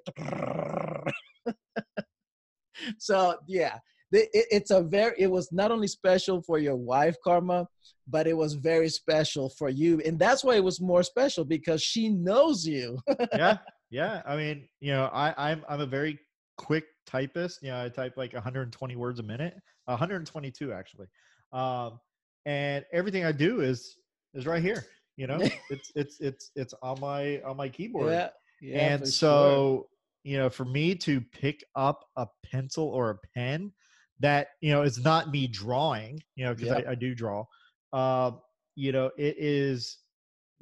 So 2.97 3.35
yeah, 3.47 3.77
it, 4.11 4.29
it's 4.33 4.71
a 4.71 4.81
very. 4.81 5.13
It 5.17 5.31
was 5.31 5.51
not 5.51 5.71
only 5.71 5.87
special 5.87 6.41
for 6.41 6.59
your 6.59 6.75
wife, 6.75 7.15
Karma, 7.23 7.67
but 8.07 8.27
it 8.27 8.35
was 8.35 8.53
very 8.53 8.89
special 8.89 9.49
for 9.57 9.69
you, 9.69 10.01
and 10.05 10.19
that's 10.19 10.43
why 10.43 10.55
it 10.55 10.63
was 10.63 10.81
more 10.81 11.03
special 11.03 11.45
because 11.45 11.81
she 11.81 12.09
knows 12.09 12.65
you. 12.65 12.99
yeah, 13.33 13.57
yeah. 13.89 14.21
I 14.25 14.35
mean, 14.35 14.67
you 14.79 14.91
know, 14.91 15.05
I, 15.13 15.33
I'm, 15.37 15.63
I'm 15.69 15.81
a 15.81 15.85
very 15.85 16.19
quick 16.57 16.85
typist. 17.05 17.61
You 17.61 17.69
know, 17.69 17.83
I 17.83 17.89
type 17.89 18.13
like 18.17 18.33
120 18.33 18.95
words 18.95 19.19
a 19.19 19.23
minute, 19.23 19.55
122 19.85 20.73
actually. 20.73 21.07
Um, 21.51 21.99
and 22.45 22.85
everything 22.93 23.25
I 23.25 23.31
do 23.31 23.61
is, 23.61 23.97
is 24.33 24.45
right 24.45 24.61
here. 24.61 24.85
You 25.17 25.27
know, 25.27 25.39
it's, 25.69 25.91
it's, 25.95 26.19
it's, 26.19 26.51
it's 26.55 26.73
on 26.81 26.99
my, 26.99 27.41
on 27.41 27.57
my 27.57 27.69
keyboard. 27.69 28.11
Yeah. 28.11 28.29
yeah 28.61 28.77
and 28.79 29.01
for 29.01 29.11
sure. 29.11 29.85
You 30.23 30.37
know 30.37 30.49
for 30.49 30.65
me 30.65 30.95
to 30.95 31.21
pick 31.21 31.63
up 31.75 32.05
a 32.17 32.27
pencil 32.45 32.85
or 32.85 33.09
a 33.11 33.17
pen 33.35 33.71
that 34.19 34.49
you 34.61 34.71
know 34.71 34.83
is 34.83 35.03
not 35.03 35.31
me 35.31 35.47
drawing 35.47 36.21
you 36.35 36.45
know 36.45 36.53
because 36.53 36.69
Yep. 36.69 36.87
I, 36.87 36.91
I 36.91 36.95
do 36.95 37.15
draw 37.15 37.45
uh, 37.93 38.31
you 38.75 38.91
know 38.91 39.11
it 39.17 39.35
is 39.37 39.97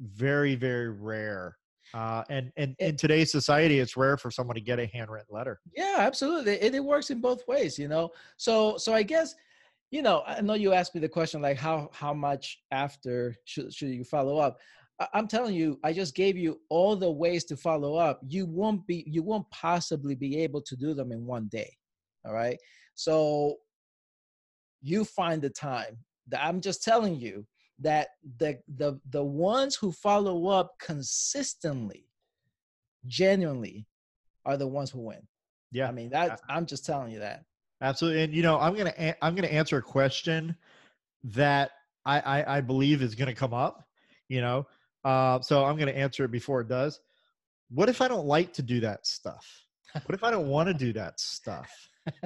very 0.00 0.54
very 0.54 0.90
rare 0.90 1.56
uh, 1.92 2.22
and 2.30 2.52
and 2.56 2.74
in 2.78 2.96
today's 2.96 3.30
society 3.32 3.78
it's 3.80 3.96
rare 3.96 4.16
for 4.16 4.30
someone 4.30 4.54
to 4.54 4.60
get 4.60 4.78
a 4.78 4.86
handwritten 4.86 5.34
letter 5.34 5.60
yeah, 5.74 5.96
absolutely. 5.98 6.54
It, 6.54 6.74
it 6.74 6.84
works 6.84 7.10
in 7.10 7.20
both 7.20 7.46
ways, 7.46 7.78
you 7.78 7.88
know. 7.88 8.10
So 8.36 8.76
so 8.76 8.92
I 8.94 9.02
guess, 9.02 9.34
you 9.90 10.02
know, 10.02 10.22
I 10.26 10.40
know 10.40 10.54
you 10.54 10.72
asked 10.72 10.94
me 10.94 11.00
the 11.00 11.08
question 11.08 11.42
like 11.42 11.56
how 11.56 11.90
how 11.92 12.14
much 12.14 12.62
after 12.70 13.36
should 13.44 13.72
should 13.72 13.88
you 13.88 14.04
follow 14.04 14.38
up? 14.38 14.58
I'm 15.14 15.26
telling 15.26 15.54
you, 15.54 15.78
I 15.82 15.92
just 15.92 16.14
gave 16.14 16.36
you 16.36 16.60
all 16.68 16.94
the 16.94 17.10
ways 17.10 17.44
to 17.44 17.56
follow 17.56 17.96
up. 17.96 18.20
You 18.28 18.46
won't 18.46 18.86
be 18.86 19.04
you 19.06 19.22
won't 19.22 19.48
possibly 19.50 20.14
be 20.14 20.38
able 20.38 20.60
to 20.62 20.76
do 20.76 20.94
them 20.94 21.10
in 21.12 21.24
one 21.24 21.48
day. 21.48 21.74
All 22.26 22.34
right. 22.34 22.58
So 22.94 23.56
you 24.82 25.04
find 25.04 25.40
the 25.40 25.50
time. 25.50 25.98
That 26.28 26.44
I'm 26.44 26.60
just 26.60 26.82
telling 26.84 27.16
you 27.16 27.46
that 27.80 28.08
the 28.38 28.58
the 28.76 29.00
the 29.10 29.24
ones 29.24 29.74
who 29.74 29.90
follow 29.90 30.48
up 30.48 30.74
consistently, 30.78 32.06
genuinely, 33.06 33.86
are 34.44 34.56
the 34.56 34.68
ones 34.68 34.90
who 34.90 35.00
win. 35.00 35.26
yeah 35.72 35.88
I 35.88 35.92
mean, 35.92 36.10
that 36.10 36.32
uh, 36.32 36.36
I'm 36.48 36.66
just 36.66 36.84
telling 36.84 37.10
you 37.10 37.20
that. 37.20 37.44
Absolutely, 37.80 38.22
and 38.22 38.34
you 38.34 38.42
know, 38.42 38.58
I'm 38.58 38.74
gonna 38.76 38.94
a- 38.98 39.24
I'm 39.24 39.34
gonna 39.34 39.48
answer 39.48 39.78
a 39.78 39.82
question 39.82 40.54
that 41.24 41.70
I 42.04 42.20
I, 42.20 42.56
I 42.56 42.60
believe 42.60 43.02
is 43.02 43.14
gonna 43.14 43.34
come 43.34 43.54
up. 43.54 43.86
You 44.28 44.42
know, 44.42 44.66
uh, 45.04 45.40
so 45.40 45.64
I'm 45.64 45.76
gonna 45.76 45.92
answer 45.92 46.24
it 46.24 46.30
before 46.30 46.60
it 46.60 46.68
does. 46.68 47.00
What 47.70 47.88
if 47.88 48.00
I 48.00 48.08
don't 48.08 48.26
like 48.26 48.52
to 48.54 48.62
do 48.62 48.80
that 48.80 49.06
stuff? 49.06 49.46
What 50.06 50.14
if 50.14 50.24
I 50.24 50.30
don't 50.30 50.48
want 50.48 50.68
to 50.68 50.74
do 50.74 50.92
that 50.94 51.18
stuff? 51.20 51.70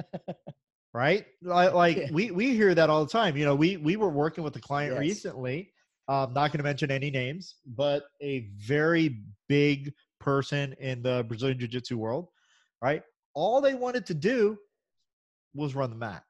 Right? 0.93 1.25
Like, 1.41 2.07
we 2.13 2.31
we 2.31 2.55
hear 2.55 2.73
that 2.73 2.89
all 2.89 3.03
the 3.03 3.11
time. 3.11 3.35
You 3.35 3.43
know, 3.43 3.53
we 3.53 3.75
we 3.75 3.97
were 3.97 4.07
working 4.07 4.45
with 4.45 4.55
a 4.55 4.61
client 4.61 4.93
Yes. 4.93 5.01
recently. 5.01 5.73
Um, 6.07 6.31
not 6.31 6.51
going 6.53 6.59
to 6.59 6.63
mention 6.63 6.89
any 6.89 7.11
names, 7.11 7.55
but 7.65 8.03
a 8.21 8.47
very 8.55 9.23
big 9.49 9.91
person 10.21 10.71
in 10.79 11.03
the 11.03 11.25
Brazilian 11.27 11.59
Jiu 11.59 11.67
Jitsu 11.67 11.97
world. 11.97 12.29
Right? 12.81 13.03
All 13.33 13.59
they 13.59 13.73
wanted 13.73 14.05
to 14.05 14.13
do 14.13 14.57
was 15.53 15.75
run 15.75 15.89
the 15.89 15.97
mat. 15.97 16.23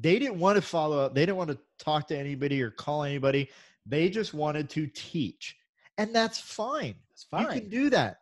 They 0.00 0.18
didn't 0.18 0.40
want 0.40 0.56
to 0.56 0.62
follow 0.62 0.98
up. 0.98 1.14
They 1.14 1.20
didn't 1.24 1.36
want 1.36 1.50
to 1.50 1.58
talk 1.78 2.08
to 2.08 2.18
anybody 2.18 2.60
or 2.62 2.72
call 2.72 3.04
anybody. 3.04 3.48
They 3.86 4.08
just 4.08 4.34
wanted 4.34 4.68
to 4.70 4.88
teach. 4.88 5.56
And 5.98 6.14
that's 6.14 6.38
fine. 6.38 6.94
It's 7.12 7.26
You 7.32 7.46
can 7.46 7.68
do 7.68 7.90
that. 7.90 8.18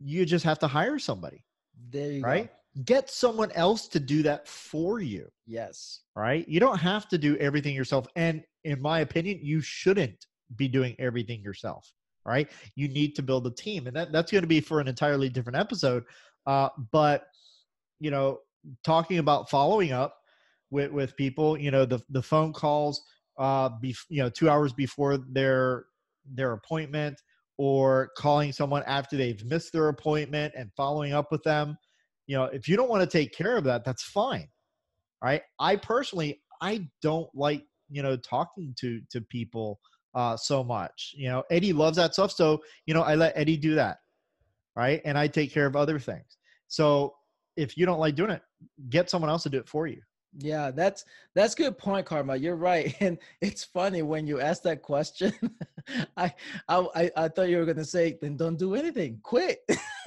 You 0.00 0.24
just 0.24 0.44
have 0.44 0.58
to 0.60 0.66
hire 0.66 0.98
somebody, 0.98 1.44
there 1.90 2.10
you 2.12 2.22
right? 2.22 2.50
go. 2.76 2.82
Get 2.84 3.10
someone 3.10 3.52
else 3.52 3.86
to 3.88 4.00
do 4.00 4.22
that 4.22 4.48
for 4.48 5.00
you, 5.00 5.28
Yes. 5.46 6.00
right? 6.16 6.48
You 6.48 6.58
don't 6.58 6.78
have 6.78 7.08
to 7.10 7.18
do 7.18 7.36
everything 7.36 7.74
yourself. 7.74 8.06
And 8.16 8.42
in 8.64 8.80
my 8.80 9.00
opinion, 9.00 9.40
you 9.42 9.60
shouldn't 9.60 10.26
be 10.56 10.68
doing 10.68 10.96
everything 10.98 11.42
yourself, 11.42 11.92
right? 12.24 12.50
You 12.74 12.88
need 12.88 13.14
to 13.16 13.22
build 13.22 13.46
a 13.46 13.50
team. 13.50 13.86
And 13.86 13.96
that, 13.96 14.10
that's 14.10 14.32
going 14.32 14.42
to 14.42 14.48
be 14.48 14.60
for 14.60 14.80
an 14.80 14.88
entirely 14.88 15.28
different 15.28 15.58
episode. 15.58 16.04
Uh, 16.46 16.70
but, 16.90 17.26
you 18.00 18.10
know, 18.10 18.38
talking 18.84 19.18
about 19.18 19.50
following 19.50 19.92
up 19.92 20.16
with, 20.70 20.90
with 20.90 21.16
people, 21.16 21.58
you 21.58 21.70
know, 21.70 21.84
the, 21.84 22.00
the 22.10 22.22
phone 22.22 22.52
calls, 22.52 23.02
uh, 23.38 23.68
be, 23.80 23.94
you 24.08 24.22
know, 24.22 24.30
two 24.30 24.48
hours 24.48 24.72
before 24.72 25.18
their, 25.18 25.84
their 26.30 26.52
appointment 26.52 27.20
or 27.58 28.10
calling 28.16 28.52
someone 28.52 28.82
after 28.86 29.16
they've 29.16 29.44
missed 29.44 29.72
their 29.72 29.88
appointment 29.88 30.54
and 30.56 30.70
following 30.76 31.12
up 31.12 31.30
with 31.30 31.42
them. 31.42 31.76
You 32.26 32.36
know, 32.36 32.44
if 32.44 32.68
you 32.68 32.76
don't 32.76 32.88
want 32.88 33.02
to 33.02 33.18
take 33.18 33.34
care 33.34 33.56
of 33.56 33.64
that, 33.64 33.84
that's 33.84 34.02
fine. 34.02 34.48
Right. 35.22 35.42
I 35.60 35.76
personally, 35.76 36.42
I 36.60 36.88
don't 37.02 37.28
like, 37.34 37.64
you 37.88 38.02
know, 38.02 38.16
talking 38.16 38.74
to, 38.80 39.00
to 39.10 39.20
people 39.20 39.78
uh, 40.14 40.36
so 40.36 40.64
much, 40.64 41.12
you 41.14 41.28
know, 41.28 41.44
Eddie 41.50 41.72
loves 41.72 41.96
that 41.96 42.14
stuff. 42.14 42.32
So, 42.32 42.60
you 42.86 42.94
know, 42.94 43.02
I 43.02 43.14
let 43.14 43.36
Eddie 43.36 43.56
do 43.56 43.74
that. 43.76 43.98
Right. 44.74 45.00
And 45.04 45.16
I 45.16 45.28
take 45.28 45.52
care 45.52 45.66
of 45.66 45.76
other 45.76 45.98
things. 45.98 46.38
So 46.68 47.14
if 47.56 47.76
you 47.76 47.86
don't 47.86 48.00
like 48.00 48.14
doing 48.14 48.30
it, 48.30 48.42
get 48.88 49.10
someone 49.10 49.30
else 49.30 49.42
to 49.44 49.50
do 49.50 49.58
it 49.58 49.68
for 49.68 49.86
you. 49.86 50.00
Yeah, 50.38 50.70
that's 50.70 51.04
that's 51.34 51.54
good 51.54 51.76
point, 51.76 52.06
Karma. 52.06 52.36
You're 52.36 52.56
right, 52.56 52.94
and 53.00 53.18
it's 53.40 53.64
funny 53.64 54.02
when 54.02 54.26
you 54.26 54.40
ask 54.40 54.62
that 54.62 54.82
question. 54.82 55.32
I, 56.16 56.32
I 56.68 57.10
I 57.16 57.28
thought 57.28 57.48
you 57.48 57.58
were 57.58 57.66
gonna 57.66 57.84
say, 57.84 58.18
"Then 58.20 58.36
don't 58.36 58.56
do 58.58 58.74
anything, 58.74 59.20
quit." 59.22 59.60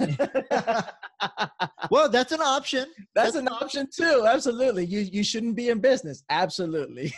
well, 1.90 2.08
that's 2.10 2.32
an 2.32 2.40
option. 2.40 2.86
that's 3.14 3.36
an 3.36 3.48
option 3.48 3.88
too. 3.94 4.26
Absolutely, 4.26 4.84
you 4.84 5.00
you 5.00 5.22
shouldn't 5.22 5.54
be 5.54 5.68
in 5.68 5.78
business. 5.78 6.24
Absolutely. 6.28 7.14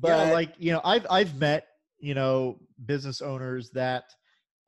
but 0.00 0.32
like 0.32 0.54
you 0.58 0.72
know 0.72 0.80
i've 0.84 1.06
i've 1.10 1.34
met 1.38 1.66
you 1.98 2.14
know 2.14 2.58
business 2.86 3.20
owners 3.20 3.70
that 3.70 4.04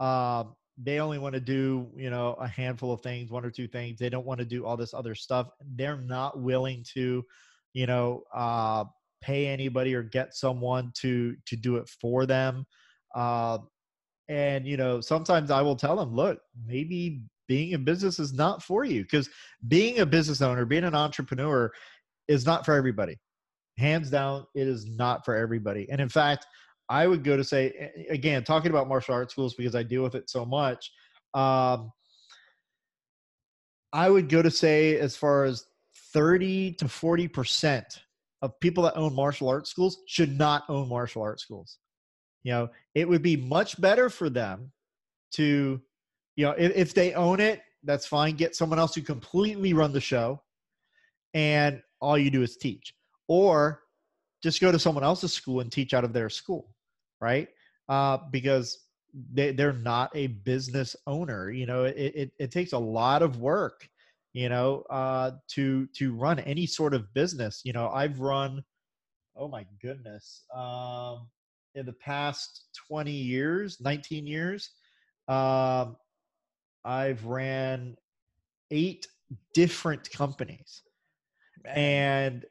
um 0.00 0.54
they 0.82 0.98
only 0.98 1.18
want 1.18 1.34
to 1.34 1.40
do 1.40 1.88
you 1.96 2.10
know 2.10 2.34
a 2.40 2.48
handful 2.48 2.92
of 2.92 3.00
things 3.00 3.30
one 3.30 3.44
or 3.44 3.50
two 3.50 3.68
things. 3.68 3.98
They 3.98 4.08
don't 4.08 4.26
want 4.26 4.38
to 4.40 4.46
do 4.46 4.64
all 4.64 4.76
this 4.76 4.94
other 4.94 5.14
stuff. 5.14 5.48
They're 5.74 5.98
not 5.98 6.40
willing 6.40 6.84
to 6.94 7.24
you 7.72 7.86
know 7.86 8.24
uh 8.34 8.84
pay 9.20 9.46
anybody 9.46 9.94
or 9.94 10.02
get 10.02 10.34
someone 10.34 10.92
to 10.96 11.36
to 11.46 11.56
do 11.56 11.76
it 11.76 11.88
for 11.88 12.26
them. 12.26 12.66
Uh, 13.14 13.58
and 14.28 14.66
you 14.66 14.76
know 14.76 15.00
sometimes 15.00 15.50
i 15.50 15.60
will 15.60 15.74
tell 15.74 15.96
them 15.96 16.14
look 16.14 16.38
maybe 16.64 17.20
being 17.50 17.72
in 17.72 17.82
business 17.82 18.20
is 18.20 18.32
not 18.32 18.62
for 18.62 18.84
you. 18.84 19.02
Because 19.02 19.28
being 19.66 19.98
a 19.98 20.06
business 20.06 20.40
owner 20.40 20.64
being 20.64 20.84
an 20.84 20.94
entrepreneur 20.94 21.72
is 22.28 22.46
not 22.46 22.64
for 22.64 22.74
everybody. 22.74 23.18
Hands 23.76 24.08
down 24.08 24.46
it 24.54 24.68
is 24.68 24.86
not 24.86 25.24
for 25.24 25.34
everybody. 25.34 25.88
And 25.90 26.00
in 26.00 26.08
fact 26.08 26.46
i 26.90 27.06
would 27.06 27.24
go 27.24 27.36
to 27.36 27.44
say 27.44 27.90
again 28.10 28.44
talking 28.44 28.70
about 28.70 28.88
martial 28.88 29.14
arts 29.14 29.32
schools 29.32 29.54
because 29.54 29.74
i 29.74 29.82
deal 29.82 30.02
with 30.02 30.14
it 30.14 30.28
so 30.28 30.44
much 30.44 30.90
um, 31.32 31.90
i 33.92 34.10
would 34.10 34.28
go 34.28 34.42
to 34.42 34.50
say 34.50 34.98
as 34.98 35.16
far 35.16 35.44
as 35.44 35.64
30 36.12 36.72
to 36.72 36.88
40 36.88 37.28
percent 37.28 38.02
of 38.42 38.58
people 38.60 38.84
that 38.84 38.96
own 38.96 39.14
martial 39.14 39.48
arts 39.48 39.70
schools 39.70 40.02
should 40.06 40.36
not 40.36 40.64
own 40.68 40.88
martial 40.88 41.22
arts 41.22 41.42
schools. 41.42 41.78
You 42.42 42.52
know 42.52 42.68
it 42.94 43.08
would 43.08 43.22
be 43.22 43.36
much 43.36 43.80
better 43.80 44.08
for 44.08 44.30
them 44.30 44.72
to 45.32 45.80
you 46.36 46.44
know 46.44 46.52
if, 46.52 46.74
if 46.74 46.94
they 46.94 47.12
own 47.14 47.40
it 47.40 47.62
that's 47.82 48.06
fine. 48.06 48.36
Get 48.36 48.54
someone 48.54 48.78
else 48.78 48.92
to 48.92 49.02
completely 49.02 49.72
run 49.72 49.92
the 49.92 50.00
show 50.00 50.42
and 51.32 51.82
all 52.00 52.18
you 52.18 52.30
do 52.30 52.42
is 52.42 52.56
teach. 52.56 52.94
Or 53.28 53.82
just 54.42 54.60
go 54.60 54.70
to 54.72 54.78
someone 54.78 55.04
else's 55.04 55.32
school 55.32 55.60
and 55.60 55.70
teach 55.70 55.94
out 55.94 56.04
of 56.04 56.12
their 56.12 56.28
school 56.28 56.68
right 57.20 57.48
uh, 57.88 58.18
because 58.30 58.86
they, 59.32 59.52
they're 59.52 59.72
not 59.72 60.10
a 60.14 60.28
business 60.28 60.94
owner 61.06 61.50
you 61.50 61.66
know 61.66 61.84
it, 61.84 61.96
it, 61.96 62.32
it 62.38 62.50
takes 62.50 62.72
a 62.72 62.78
lot 62.78 63.22
of 63.22 63.40
work 63.40 63.88
you 64.32 64.48
know 64.48 64.82
uh 64.90 65.32
to 65.48 65.86
to 65.94 66.14
run 66.14 66.38
any 66.40 66.66
sort 66.66 66.94
of 66.94 67.12
business 67.14 67.62
you 67.64 67.72
know 67.72 67.88
i've 67.90 68.20
run 68.20 68.62
oh 69.36 69.48
my 69.48 69.66
goodness 69.82 70.44
um 70.54 71.26
in 71.74 71.86
the 71.86 71.92
past 71.94 72.68
20 72.88 73.10
years 73.10 73.78
19 73.80 74.26
years 74.26 74.70
um 75.28 75.96
i've 76.84 77.24
ran 77.24 77.96
eight 78.70 79.06
different 79.54 80.10
companies 80.10 80.82
Man. 81.64 81.76
and 81.76 82.44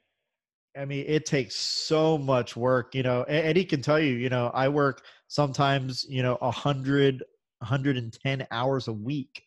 I 0.78 0.86
mean, 0.86 1.06
it 1.08 1.26
takes 1.26 1.56
so 1.56 2.18
much 2.18 2.56
work, 2.56 2.94
you 2.96 3.04
know. 3.04 3.24
Eddie 3.24 3.66
can 3.66 3.82
tell 3.82 4.00
you, 4.00 4.14
you 4.16 4.30
know, 4.30 4.52
I 4.54 4.70
work 4.70 5.04
sometimes, 5.28 6.06
you 6.08 6.22
know, 6.24 6.38
a 6.42 6.52
hundred, 6.52 7.24
110 7.60 8.48
hours 8.52 8.88
a 8.88 8.94
week, 8.94 9.44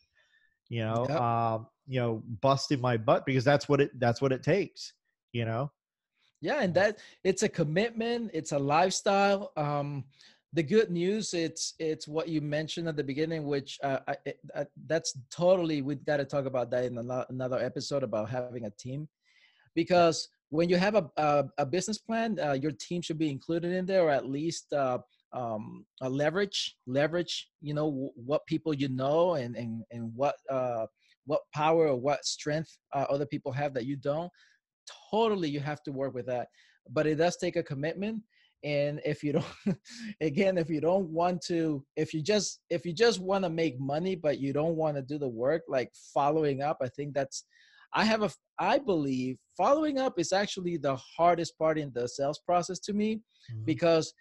you 0.68 0.80
know, 0.80 1.08
Yep. 1.08 1.16
um, 1.16 1.66
you 1.86 2.00
know, 2.00 2.22
busting 2.40 2.80
my 2.80 2.96
butt 2.96 3.24
because 3.24 3.44
that's 3.44 3.68
what 3.68 3.80
it, 3.80 3.98
that's 3.98 4.20
what 4.20 4.32
it 4.32 4.42
takes, 4.42 4.92
you 5.32 5.44
know. 5.44 5.70
yeah 6.40 6.60
and 6.62 6.74
that 6.74 6.98
it's 7.24 7.42
a 7.42 7.48
commitment 7.48 8.30
it's 8.34 8.52
a 8.52 8.58
lifestyle 8.58 9.52
um 9.56 10.04
the 10.52 10.62
good 10.62 10.90
news 10.90 11.32
it's 11.34 11.74
it's 11.78 12.06
what 12.06 12.28
you 12.28 12.40
mentioned 12.40 12.88
at 12.88 12.96
the 12.96 13.04
beginning 13.04 13.44
which 13.44 13.78
uh, 13.82 14.00
I, 14.06 14.16
it, 14.26 14.38
uh, 14.54 14.64
that's 14.86 15.16
totally 15.30 15.82
we've 15.82 16.04
got 16.04 16.18
to 16.18 16.24
talk 16.24 16.46
about 16.46 16.70
that 16.70 16.84
in 16.84 16.98
another 16.98 17.58
episode 17.58 18.02
about 18.02 18.28
having 18.28 18.64
a 18.66 18.70
team 18.70 19.08
because 19.74 20.28
when 20.52 20.68
you 20.68 20.76
have 20.76 20.94
a, 20.94 21.04
a, 21.16 21.44
a 21.58 21.66
business 21.66 21.98
plan 21.98 22.38
uh, 22.38 22.52
your 22.52 22.72
team 22.72 23.00
should 23.00 23.18
be 23.18 23.30
included 23.30 23.72
in 23.72 23.86
there 23.86 24.02
or 24.02 24.10
at 24.10 24.28
least 24.28 24.72
uh, 24.72 24.98
um, 25.32 25.84
leverage 26.02 26.76
leverage 26.86 27.48
you 27.60 27.74
know 27.74 27.86
w- 27.86 28.12
what 28.14 28.46
people 28.46 28.74
you 28.74 28.88
know 28.88 29.34
and 29.34 29.56
and, 29.56 29.82
and 29.90 30.12
what 30.14 30.34
uh, 30.50 30.86
what 31.24 31.40
power 31.54 31.88
or 31.88 31.96
what 31.96 32.24
strength 32.24 32.76
uh, 32.94 33.06
other 33.08 33.26
people 33.26 33.50
have 33.50 33.72
that 33.72 33.86
you 33.86 33.96
don't 33.96 34.30
totally 35.10 35.48
you 35.48 35.60
have 35.60 35.82
to 35.84 35.92
work 35.92 36.14
with 36.14 36.26
that. 36.26 36.48
But 36.90 37.06
it 37.06 37.16
does 37.16 37.36
take 37.36 37.56
a 37.56 37.62
commitment 37.62 38.22
and 38.64 39.00
if 39.04 39.24
you 39.24 39.32
don't 39.32 39.76
again 40.20 40.56
if 40.56 40.70
you 40.70 40.80
don't 40.80 41.08
want 41.08 41.42
to 41.42 41.84
if 41.96 42.14
you 42.14 42.22
just 42.22 42.60
if 42.70 42.86
you 42.86 42.92
just 42.92 43.20
want 43.20 43.42
to 43.42 43.50
make 43.50 43.78
money 43.80 44.14
but 44.14 44.38
you 44.38 44.52
don't 44.52 44.76
want 44.76 44.96
to 44.96 45.02
do 45.02 45.18
the 45.18 45.28
work 45.28 45.62
like 45.68 45.90
following 46.14 46.62
up 46.62 46.78
i 46.80 46.86
think 46.86 47.12
that's 47.12 47.44
i 47.94 48.04
have 48.04 48.22
a 48.22 48.30
i 48.58 48.78
believe 48.78 49.36
following 49.56 49.98
up 49.98 50.18
is 50.18 50.32
actually 50.32 50.76
the 50.76 50.96
hardest 50.96 51.56
part 51.58 51.78
in 51.78 51.90
the 51.94 52.06
sales 52.08 52.40
process 52.46 52.78
to 52.78 52.92
me 52.92 53.16
mm-hmm. 53.16 53.64
because 53.64 54.12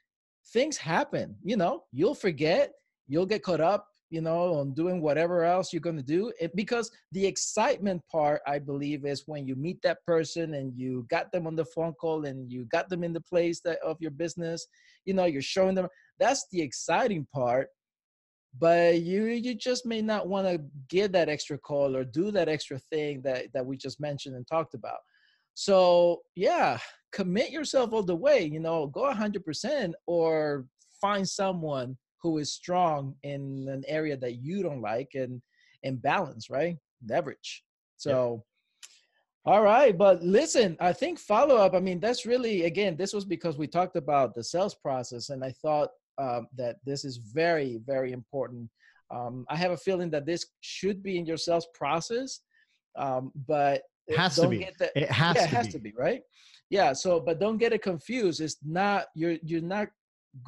things 0.54 0.78
happen 0.78 1.36
you 1.44 1.58
know 1.58 1.84
you'll 1.92 2.16
forget 2.16 2.72
you'll 3.08 3.26
get 3.26 3.44
caught 3.44 3.62
up 3.62 3.88
you 4.12 4.22
know 4.22 4.56
on 4.56 4.74
doing 4.74 5.02
whatever 5.02 5.44
else 5.44 5.72
you're 5.72 5.80
going 5.80 5.98
to 5.98 6.04
do 6.04 6.32
it, 6.40 6.56
because 6.56 6.92
the 7.12 7.26
excitement 7.26 8.02
part 8.12 8.42
i 8.46 8.60
believe 8.60 9.06
is 9.06 9.24
when 9.26 9.48
you 9.48 9.56
meet 9.56 9.82
that 9.82 9.98
person 10.06 10.56
and 10.56 10.74
you 10.76 11.06
got 11.10 11.32
them 11.32 11.48
on 11.48 11.56
the 11.56 11.66
phone 11.66 11.94
call 11.94 12.26
and 12.26 12.52
you 12.52 12.66
got 12.66 12.90
them 12.90 13.04
in 13.04 13.14
the 13.14 13.22
place 13.22 13.62
that, 13.62 13.80
of 13.80 13.98
your 14.00 14.12
business 14.12 14.68
you 15.06 15.14
know 15.14 15.26
you're 15.26 15.42
showing 15.42 15.74
them 15.74 15.88
that's 16.20 16.46
the 16.52 16.62
exciting 16.62 17.26
part 17.34 17.68
but 18.58 19.02
you 19.02 19.26
you 19.26 19.56
just 19.56 19.86
may 19.86 20.02
not 20.02 20.28
want 20.28 20.48
to 20.48 20.62
give 20.90 21.12
that 21.12 21.30
extra 21.30 21.58
call 21.58 21.96
or 21.96 22.04
do 22.04 22.32
that 22.32 22.50
extra 22.50 22.78
thing 22.78 23.22
that 23.22 23.48
that 23.54 23.66
we 23.66 23.78
just 23.78 24.00
mentioned 24.00 24.36
and 24.36 24.48
talked 24.48 24.74
about. 24.74 25.00
So 25.54 26.22
yeah 26.36 26.80
commit 27.12 27.52
yourself 27.52 27.92
all 27.92 28.04
the 28.04 28.16
way 28.16 28.46
you 28.46 28.60
know 28.60 28.88
go 28.88 29.02
100% 29.02 29.92
or 30.08 30.66
find 31.02 31.28
someone 31.28 31.98
who 32.22 32.38
is 32.38 32.54
strong 32.54 33.14
in 33.24 33.68
an 33.70 33.84
area 33.88 34.16
that 34.16 34.42
you 34.42 34.64
don't 34.64 34.82
like 34.82 35.10
and 35.16 35.42
and 35.84 36.02
balance 36.02 36.50
right? 36.50 36.78
Leverage. 37.08 37.64
So 37.98 38.44
all 39.46 39.64
right 39.64 39.98
but 39.98 40.22
listen 40.22 40.78
i 40.80 40.94
think 40.94 41.18
follow 41.18 41.56
up 41.56 41.74
i 41.74 41.80
mean 41.80 42.00
that's 42.00 42.28
really 42.28 42.66
again 42.66 42.96
this 42.96 43.12
was 43.12 43.26
because 43.26 43.58
we 43.58 43.66
talked 43.66 43.96
about 43.96 44.36
the 44.36 44.44
sales 44.44 44.76
process 44.76 45.30
and 45.30 45.44
i 45.44 45.52
thought 45.64 45.90
um, 46.22 46.48
that 46.56 46.76
this 46.86 47.04
is 47.10 47.18
very 47.42 47.80
very 47.94 48.12
important 48.12 48.70
um, 49.16 49.46
i 49.50 49.56
have 49.64 49.72
a 49.72 49.78
feeling 49.88 50.10
that 50.10 50.26
this 50.26 50.46
should 50.62 51.02
be 51.08 51.18
in 51.20 51.26
your 51.26 51.38
sales 51.48 51.68
process 51.74 52.30
um, 52.98 53.32
but 53.48 53.82
It 54.08 54.18
has 54.18 54.36
to 54.36 54.42
don't 54.42 54.52
be. 54.52 54.68
that 54.80 54.92
It 54.96 55.10
has 55.12 55.36
yeah, 55.36 55.42
to 55.44 55.48
it 55.48 55.56
has 55.58 55.66
be. 55.68 55.72
to 55.74 55.80
be 55.88 55.94
right 55.98 56.22
yeah 56.70 56.94
so 56.94 57.20
but 57.20 57.40
don't 57.44 57.58
get 57.64 57.74
it 57.74 57.82
confused 57.82 58.40
it's 58.42 58.58
not 58.64 59.06
you're 59.20 59.38
you're 59.44 59.70
not 59.78 59.88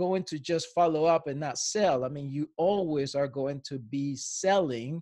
going 0.04 0.24
to 0.32 0.40
just 0.52 0.68
follow 0.74 1.04
up 1.16 1.28
and 1.28 1.40
not 1.40 1.58
sell 1.58 2.06
i 2.06 2.10
mean 2.16 2.30
you 2.38 2.50
always 2.58 3.16
are 3.16 3.28
going 3.42 3.60
to 3.70 3.76
be 3.80 4.16
selling 4.16 5.02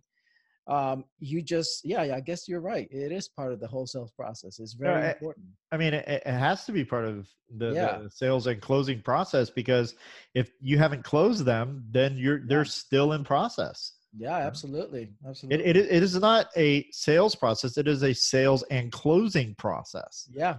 um 0.72 1.04
you 1.20 1.42
just 1.42 1.84
yeah 1.84 2.02
i 2.16 2.20
guess 2.20 2.48
you're 2.48 2.62
right 2.74 2.88
it 2.92 3.12
is 3.12 3.28
part 3.28 3.52
of 3.54 3.60
the 3.60 3.68
whole 3.68 3.86
sales 3.86 4.12
process 4.22 4.60
it's 4.60 4.74
very 4.74 5.04
I- 5.08 5.12
important 5.12 5.46
I 5.74 5.78
mean, 5.78 5.94
it, 5.94 6.06
it 6.08 6.28
has 6.48 6.66
to 6.66 6.74
be 6.74 6.84
part 6.84 7.06
of 7.06 7.30
the, 7.62 7.70
Yeah. 7.74 8.00
the 8.04 8.10
sales 8.10 8.46
and 8.48 8.60
closing 8.62 9.00
process 9.02 9.50
because 9.50 9.96
if 10.36 10.52
you 10.60 10.78
haven't 10.78 11.04
closed 11.06 11.46
them, 11.46 11.68
then 11.92 12.18
you're 12.18 12.42
they're 12.50 12.66
still 12.66 13.10
in 13.14 13.24
process. 13.24 13.80
yeah 14.28 14.38
absolutely 14.50 15.04
absolutely 15.30 15.66
It, 15.70 15.78
it, 15.78 15.86
it 15.98 16.04
is 16.04 16.16
not 16.30 16.48
a 16.58 16.70
sales 16.92 17.36
process; 17.44 17.78
it 17.78 17.88
is 17.88 18.02
a 18.04 18.14
sales 18.14 18.62
and 18.78 18.92
closing 18.92 19.50
process. 19.66 20.14
yeah 20.42 20.56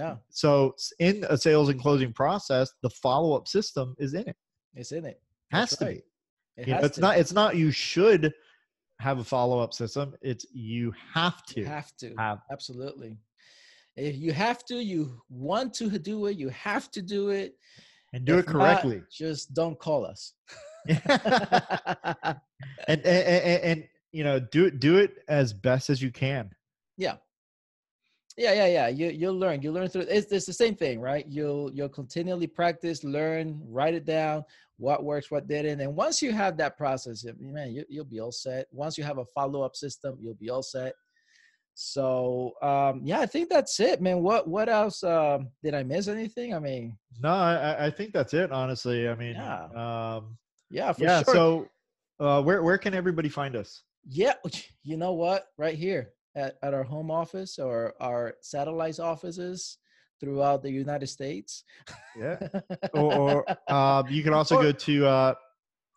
yeah 0.00 0.16
So, 0.42 0.74
in 0.98 1.24
a 1.30 1.36
sales 1.46 1.68
and 1.72 1.78
closing 1.80 2.12
process, 2.22 2.66
the 2.82 2.90
follow 3.04 3.30
up 3.38 3.46
system 3.56 3.86
is 4.04 4.12
in 4.20 4.24
it. 4.32 4.36
it's 4.74 4.90
in 4.98 5.04
it 5.12 5.18
Has 5.52 5.70
That's 5.70 5.76
to 5.78 5.84
right. 5.86 6.02
be. 6.04 6.60
it 6.62 6.66
You 6.68 6.74
know, 6.74 6.80
has 6.80 6.86
it's 6.88 6.94
to. 6.96 7.00
not. 7.06 7.12
It's 7.22 7.34
not. 7.40 7.50
You 7.62 7.70
should 7.70 8.22
have 9.00 9.18
a 9.18 9.24
follow 9.24 9.60
up 9.60 9.72
system. 9.74 10.14
It's 10.22 10.46
you 10.52 10.92
have 11.12 11.44
to 11.46 11.60
you 11.60 11.66
have 11.66 11.94
to 11.98 12.14
have. 12.18 12.38
absolutely 12.50 13.16
if 13.96 14.16
you 14.16 14.32
have 14.32 14.64
to 14.66 14.76
you 14.76 15.20
want 15.30 15.72
to 15.74 15.88
do 15.98 16.26
it 16.26 16.36
you 16.36 16.48
have 16.50 16.90
to 16.90 17.00
do 17.02 17.30
it 17.30 17.56
and 18.12 18.24
do 18.24 18.38
If 18.38 18.40
it 18.40 18.52
not, 18.52 18.52
correctly. 18.82 19.02
just 19.10 19.54
don't 19.54 19.78
call 19.78 20.04
us 20.04 20.34
and, 20.86 21.00
and, 22.88 23.00
and 23.06 23.62
and 23.62 23.84
you 24.12 24.22
know 24.24 24.38
do 24.38 24.66
it 24.66 24.80
do 24.80 24.96
it 24.98 25.18
as 25.28 25.52
best 25.52 25.90
as 25.90 26.00
you 26.02 26.10
can 26.10 26.50
yeah 26.96 27.16
yeah 28.36 28.52
yeah 28.52 28.66
yeah 28.66 28.88
you 28.88 29.08
you'll 29.08 29.38
learn 29.38 29.62
you 29.62 29.72
learn 29.72 29.88
through 29.88 30.02
it's, 30.02 30.30
it's 30.30 30.46
the 30.46 30.52
same 30.52 30.74
thing 30.74 31.00
right 31.00 31.24
you'll 31.28 31.72
you'll 31.72 31.88
continually 31.88 32.46
practice 32.46 33.02
learn 33.02 33.60
write 33.66 33.94
it 33.94 34.04
down 34.04 34.44
what 34.78 35.04
works 35.04 35.30
what 35.30 35.48
didn't 35.48 35.80
and 35.80 35.94
once 35.96 36.20
you 36.20 36.32
have 36.32 36.56
that 36.56 36.76
process 36.76 37.24
man 37.38 37.72
you, 37.72 37.84
you'll 37.88 38.04
be 38.04 38.20
all 38.20 38.32
set. 38.32 38.66
Once 38.70 38.98
you 38.98 39.04
have 39.04 39.18
a 39.18 39.24
follow-up 39.34 39.74
system 39.74 40.16
you'll 40.20 40.34
be 40.34 40.50
all 40.50 40.62
set. 40.62 40.92
So 41.74 42.52
um 42.62 43.00
yeah 43.04 43.20
i 43.20 43.26
think 43.26 43.48
that's 43.50 43.78
it 43.80 44.00
man. 44.00 44.22
What 44.22 44.48
what 44.48 44.68
else 44.68 45.02
um 45.02 45.48
did 45.62 45.74
i 45.74 45.82
miss 45.82 46.08
anything? 46.08 46.54
I 46.54 46.58
mean 46.58 46.96
no 47.20 47.30
i 47.30 47.86
i 47.86 47.90
think 47.90 48.12
that's 48.12 48.34
it 48.34 48.52
honestly. 48.52 49.08
I 49.08 49.14
mean 49.14 49.34
Yeah. 49.34 49.64
um 50.16 50.36
yeah 50.70 50.92
for 50.92 51.02
yeah 51.04 51.22
sure. 51.22 51.34
so 51.34 51.68
uh 52.20 52.42
where 52.42 52.62
where 52.62 52.78
can 52.78 52.94
everybody 52.94 53.28
find 53.28 53.56
us? 53.56 53.82
Yeah, 54.08 54.34
you 54.84 54.96
know 54.96 55.14
what? 55.14 55.46
Right 55.58 55.74
here 55.74 56.10
at, 56.36 56.56
at 56.62 56.72
our 56.74 56.84
home 56.84 57.10
office 57.10 57.58
or 57.58 57.94
our 58.00 58.34
satellite 58.40 59.00
offices 59.00 59.78
throughout 60.20 60.62
the 60.62 60.70
United 60.70 61.06
States. 61.08 61.64
yeah 62.18 62.36
or, 62.94 63.44
or 63.46 63.72
um 63.72 64.06
you 64.10 64.22
can 64.22 64.32
also 64.34 64.56
Or- 64.56 64.62
go 64.62 64.72
to 64.72 65.06
uh 65.06 65.34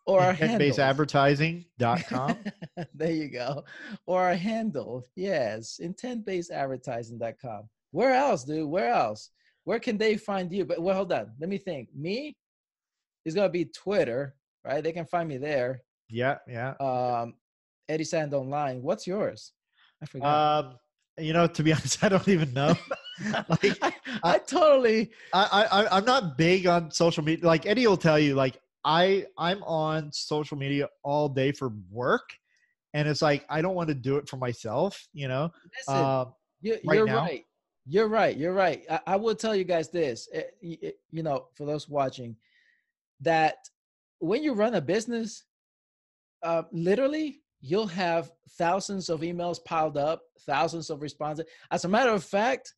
or 0.06 0.20
intentbasedadvertising.com 0.32 2.36
there 2.94 3.12
you 3.12 3.28
go. 3.28 3.64
Or 4.06 4.22
our 4.22 4.34
handle. 4.34 5.04
Yes, 5.14 5.78
intentbasedadvertising.com. 5.82 7.68
Where 7.92 8.14
else, 8.14 8.44
dude? 8.44 8.68
Where 8.68 8.88
else? 8.92 9.30
Where 9.64 9.78
can 9.78 9.98
they 9.98 10.16
find 10.16 10.50
you? 10.52 10.64
But 10.64 10.80
well, 10.82 10.96
hold 10.96 11.12
on. 11.12 11.32
Let 11.38 11.48
me 11.48 11.58
think. 11.58 11.88
Me 11.94 12.36
is 13.24 13.34
gonna 13.34 13.50
be 13.50 13.66
Twitter, 13.66 14.34
right? 14.64 14.82
They 14.82 14.92
can 14.92 15.06
find 15.06 15.28
me 15.28 15.36
there. 15.38 15.82
yeah 16.08 16.38
yeah 16.48 16.70
Um, 16.80 17.34
Eddie 17.88 18.04
Sand 18.04 18.34
Online. 18.34 18.82
What's 18.82 19.06
yours? 19.06 19.52
I 20.02 20.06
forgot. 20.06 20.64
um 20.64 20.74
you 21.18 21.32
know 21.34 21.46
to 21.46 21.62
be 21.62 21.72
honest 21.74 22.02
i 22.02 22.08
don't 22.08 22.26
even 22.28 22.52
know 22.54 22.74
like 23.48 23.78
I, 23.82 23.92
I 24.22 24.38
totally 24.38 25.10
I, 25.32 25.66
I 25.70 25.96
I'm 25.96 26.04
not 26.04 26.36
big 26.38 26.66
on 26.66 26.90
social 26.90 27.22
media. 27.24 27.46
Like 27.46 27.66
Eddie 27.66 27.86
will 27.86 27.96
tell 27.96 28.18
you, 28.18 28.34
like 28.34 28.58
I 28.84 29.26
I'm 29.36 29.62
on 29.64 30.10
social 30.12 30.56
media 30.56 30.88
all 31.02 31.28
day 31.28 31.52
for 31.52 31.72
work, 31.90 32.30
and 32.94 33.08
it's 33.08 33.22
like 33.22 33.44
I 33.48 33.60
don't 33.62 33.74
want 33.74 33.88
to 33.88 33.94
do 33.94 34.16
it 34.16 34.28
for 34.28 34.36
myself. 34.36 35.06
You 35.12 35.28
know, 35.28 35.50
listen. 35.88 36.02
um, 36.02 36.34
You, 36.60 36.78
right 36.86 36.96
you're 36.96 37.06
now? 37.06 37.22
right. 37.22 37.44
You're 37.86 38.08
right. 38.08 38.36
You're 38.36 38.52
right. 38.52 38.84
I, 38.90 39.00
I 39.08 39.16
will 39.16 39.34
tell 39.34 39.54
you 39.56 39.64
guys 39.64 39.90
this. 39.90 40.28
y- 40.62 40.78
eh, 40.82 40.90
You 41.10 41.22
know, 41.22 41.46
for 41.54 41.64
those 41.64 41.88
watching, 41.88 42.36
that 43.20 43.56
when 44.18 44.42
you 44.42 44.52
run 44.52 44.74
a 44.74 44.80
business, 44.80 45.44
uh, 46.42 46.62
literally 46.72 47.42
you'll 47.60 47.86
have 47.86 48.30
thousands 48.56 49.08
of 49.10 49.20
emails 49.20 49.62
piled 49.64 49.96
up, 49.98 50.22
thousands 50.46 50.88
of 50.90 51.02
responses. 51.02 51.44
As 51.70 51.84
a 51.84 51.88
matter 51.88 52.10
of 52.10 52.24
fact, 52.24 52.74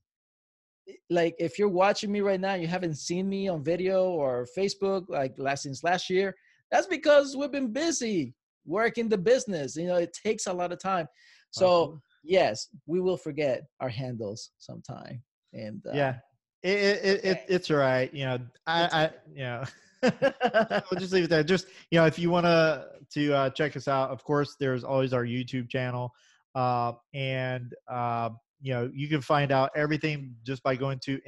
like 1.11 1.35
if 1.39 1.59
you're 1.59 1.69
watching 1.69 2.11
me 2.11 2.21
right 2.21 2.41
now, 2.41 2.55
you 2.55 2.67
haven't 2.67 2.97
seen 2.97 3.29
me 3.29 3.49
on 3.49 3.63
video 3.63 4.11
or 4.11 4.47
Facebook 4.57 5.05
like 5.09 5.35
last 5.39 5.65
since 5.65 5.85
last 5.85 6.11
year. 6.11 6.35
That's 6.71 6.87
because 6.87 7.37
we've 7.37 7.53
been 7.53 7.73
busy 7.73 8.35
working 8.65 9.09
the 9.09 9.19
business. 9.19 9.77
You 9.77 9.87
know, 9.87 9.97
it 9.97 10.17
takes 10.25 10.47
a 10.47 10.53
lot 10.53 10.73
of 10.73 10.81
time. 10.81 11.07
So 11.51 11.67
Absolutely. 11.67 12.01
yes, 12.25 12.69
we 12.87 13.01
will 13.01 13.17
forget 13.17 13.65
our 13.81 13.89
handles 13.89 14.51
sometime. 14.59 15.23
And 15.53 15.85
uh, 15.87 15.93
yeah, 15.93 16.15
it, 16.63 16.79
it, 16.79 17.05
it, 17.05 17.25
it 17.25 17.45
it's 17.49 17.71
all 17.71 17.77
right. 17.77 18.13
You 18.13 18.25
know, 18.25 18.39
I, 18.67 18.83
I 18.93 19.11
you 19.35 19.43
know. 19.45 19.65
we'll 20.03 20.99
just 20.99 21.13
leave 21.13 21.25
it 21.25 21.31
there. 21.31 21.45
Just 21.45 21.69
you 21.93 21.99
know, 22.01 22.07
if 22.07 22.19
you 22.19 22.29
want 22.29 22.45
to 22.45 22.89
to 23.13 23.33
uh, 23.33 23.51
check 23.51 23.77
us 23.77 23.87
out, 23.87 24.11
of 24.11 24.25
course, 24.25 24.57
there's 24.59 24.83
always 24.83 25.13
our 25.13 25.25
YouTube 25.25 25.69
channel, 25.69 26.13
uh, 26.57 26.93
and 27.15 27.73
uh, 27.89 28.31
you 28.63 28.73
know 28.73 28.91
you 28.95 29.09
can 29.09 29.21
find 29.21 29.53
out 29.53 29.71
everything 29.77 30.35
just 30.45 30.63
by 30.63 30.77
going 30.77 31.01
to 31.01 31.21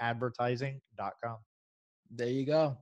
intentbasedadvertising.com. 0.00 1.36
There 2.10 2.28
you 2.28 2.44
go. 2.46 2.76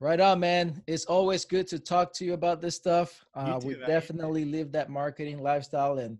Right 0.00 0.20
on, 0.20 0.40
man. 0.40 0.82
It's 0.86 1.06
always 1.06 1.44
good 1.44 1.66
to 1.68 1.78
talk 1.78 2.12
to 2.14 2.24
you 2.24 2.34
about 2.34 2.60
this 2.60 2.76
stuff. 2.76 3.24
Uh, 3.34 3.58
we 3.64 3.76
man. 3.76 3.88
definitely 3.88 4.44
live 4.44 4.70
that 4.72 4.90
marketing 4.90 5.42
lifestyle 5.42 5.98
and 5.98 6.18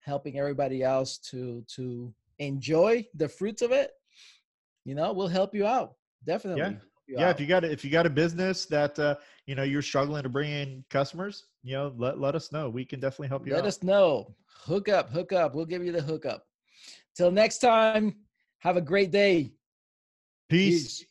helping 0.00 0.38
everybody 0.38 0.82
else 0.82 1.18
to 1.18 1.64
to 1.76 2.14
enjoy 2.38 3.06
the 3.14 3.28
fruits 3.28 3.62
of 3.62 3.72
it. 3.72 3.90
You 4.84 4.94
know, 4.94 5.12
we'll 5.12 5.28
help 5.28 5.54
you 5.54 5.66
out. 5.66 5.94
Definitely. 6.24 6.62
help 6.62 6.74
you 7.06 7.16
yeah 7.18 7.28
out. 7.28 7.34
if 7.34 7.40
you 7.40 7.46
got 7.46 7.64
if 7.64 7.84
you 7.84 7.90
got 7.90 8.06
a 8.06 8.10
business 8.10 8.66
that 8.66 8.98
uh, 8.98 9.16
you 9.46 9.54
know 9.54 9.62
you're 9.62 9.82
struggling 9.82 10.22
to 10.22 10.28
bring 10.28 10.50
in 10.50 10.84
customers 10.90 11.44
you 11.62 11.74
know 11.74 11.92
let, 11.96 12.18
let 12.18 12.34
us 12.34 12.52
know 12.52 12.68
we 12.68 12.84
can 12.84 13.00
definitely 13.00 13.28
help 13.28 13.46
you 13.46 13.52
let 13.52 13.62
out 13.62 13.68
us 13.68 13.82
know. 13.82 14.34
Hook 14.64 14.88
up, 14.88 15.10
hook 15.10 15.32
up. 15.32 15.54
We'll 15.54 15.66
give 15.66 15.84
you 15.84 15.92
the 15.92 16.02
hookup. 16.02 16.44
Till 17.16 17.30
next 17.30 17.58
time, 17.58 18.16
have 18.58 18.76
a 18.76 18.80
great 18.80 19.10
day. 19.10 19.52
peace. 20.48 20.98
Peace. 20.98 21.09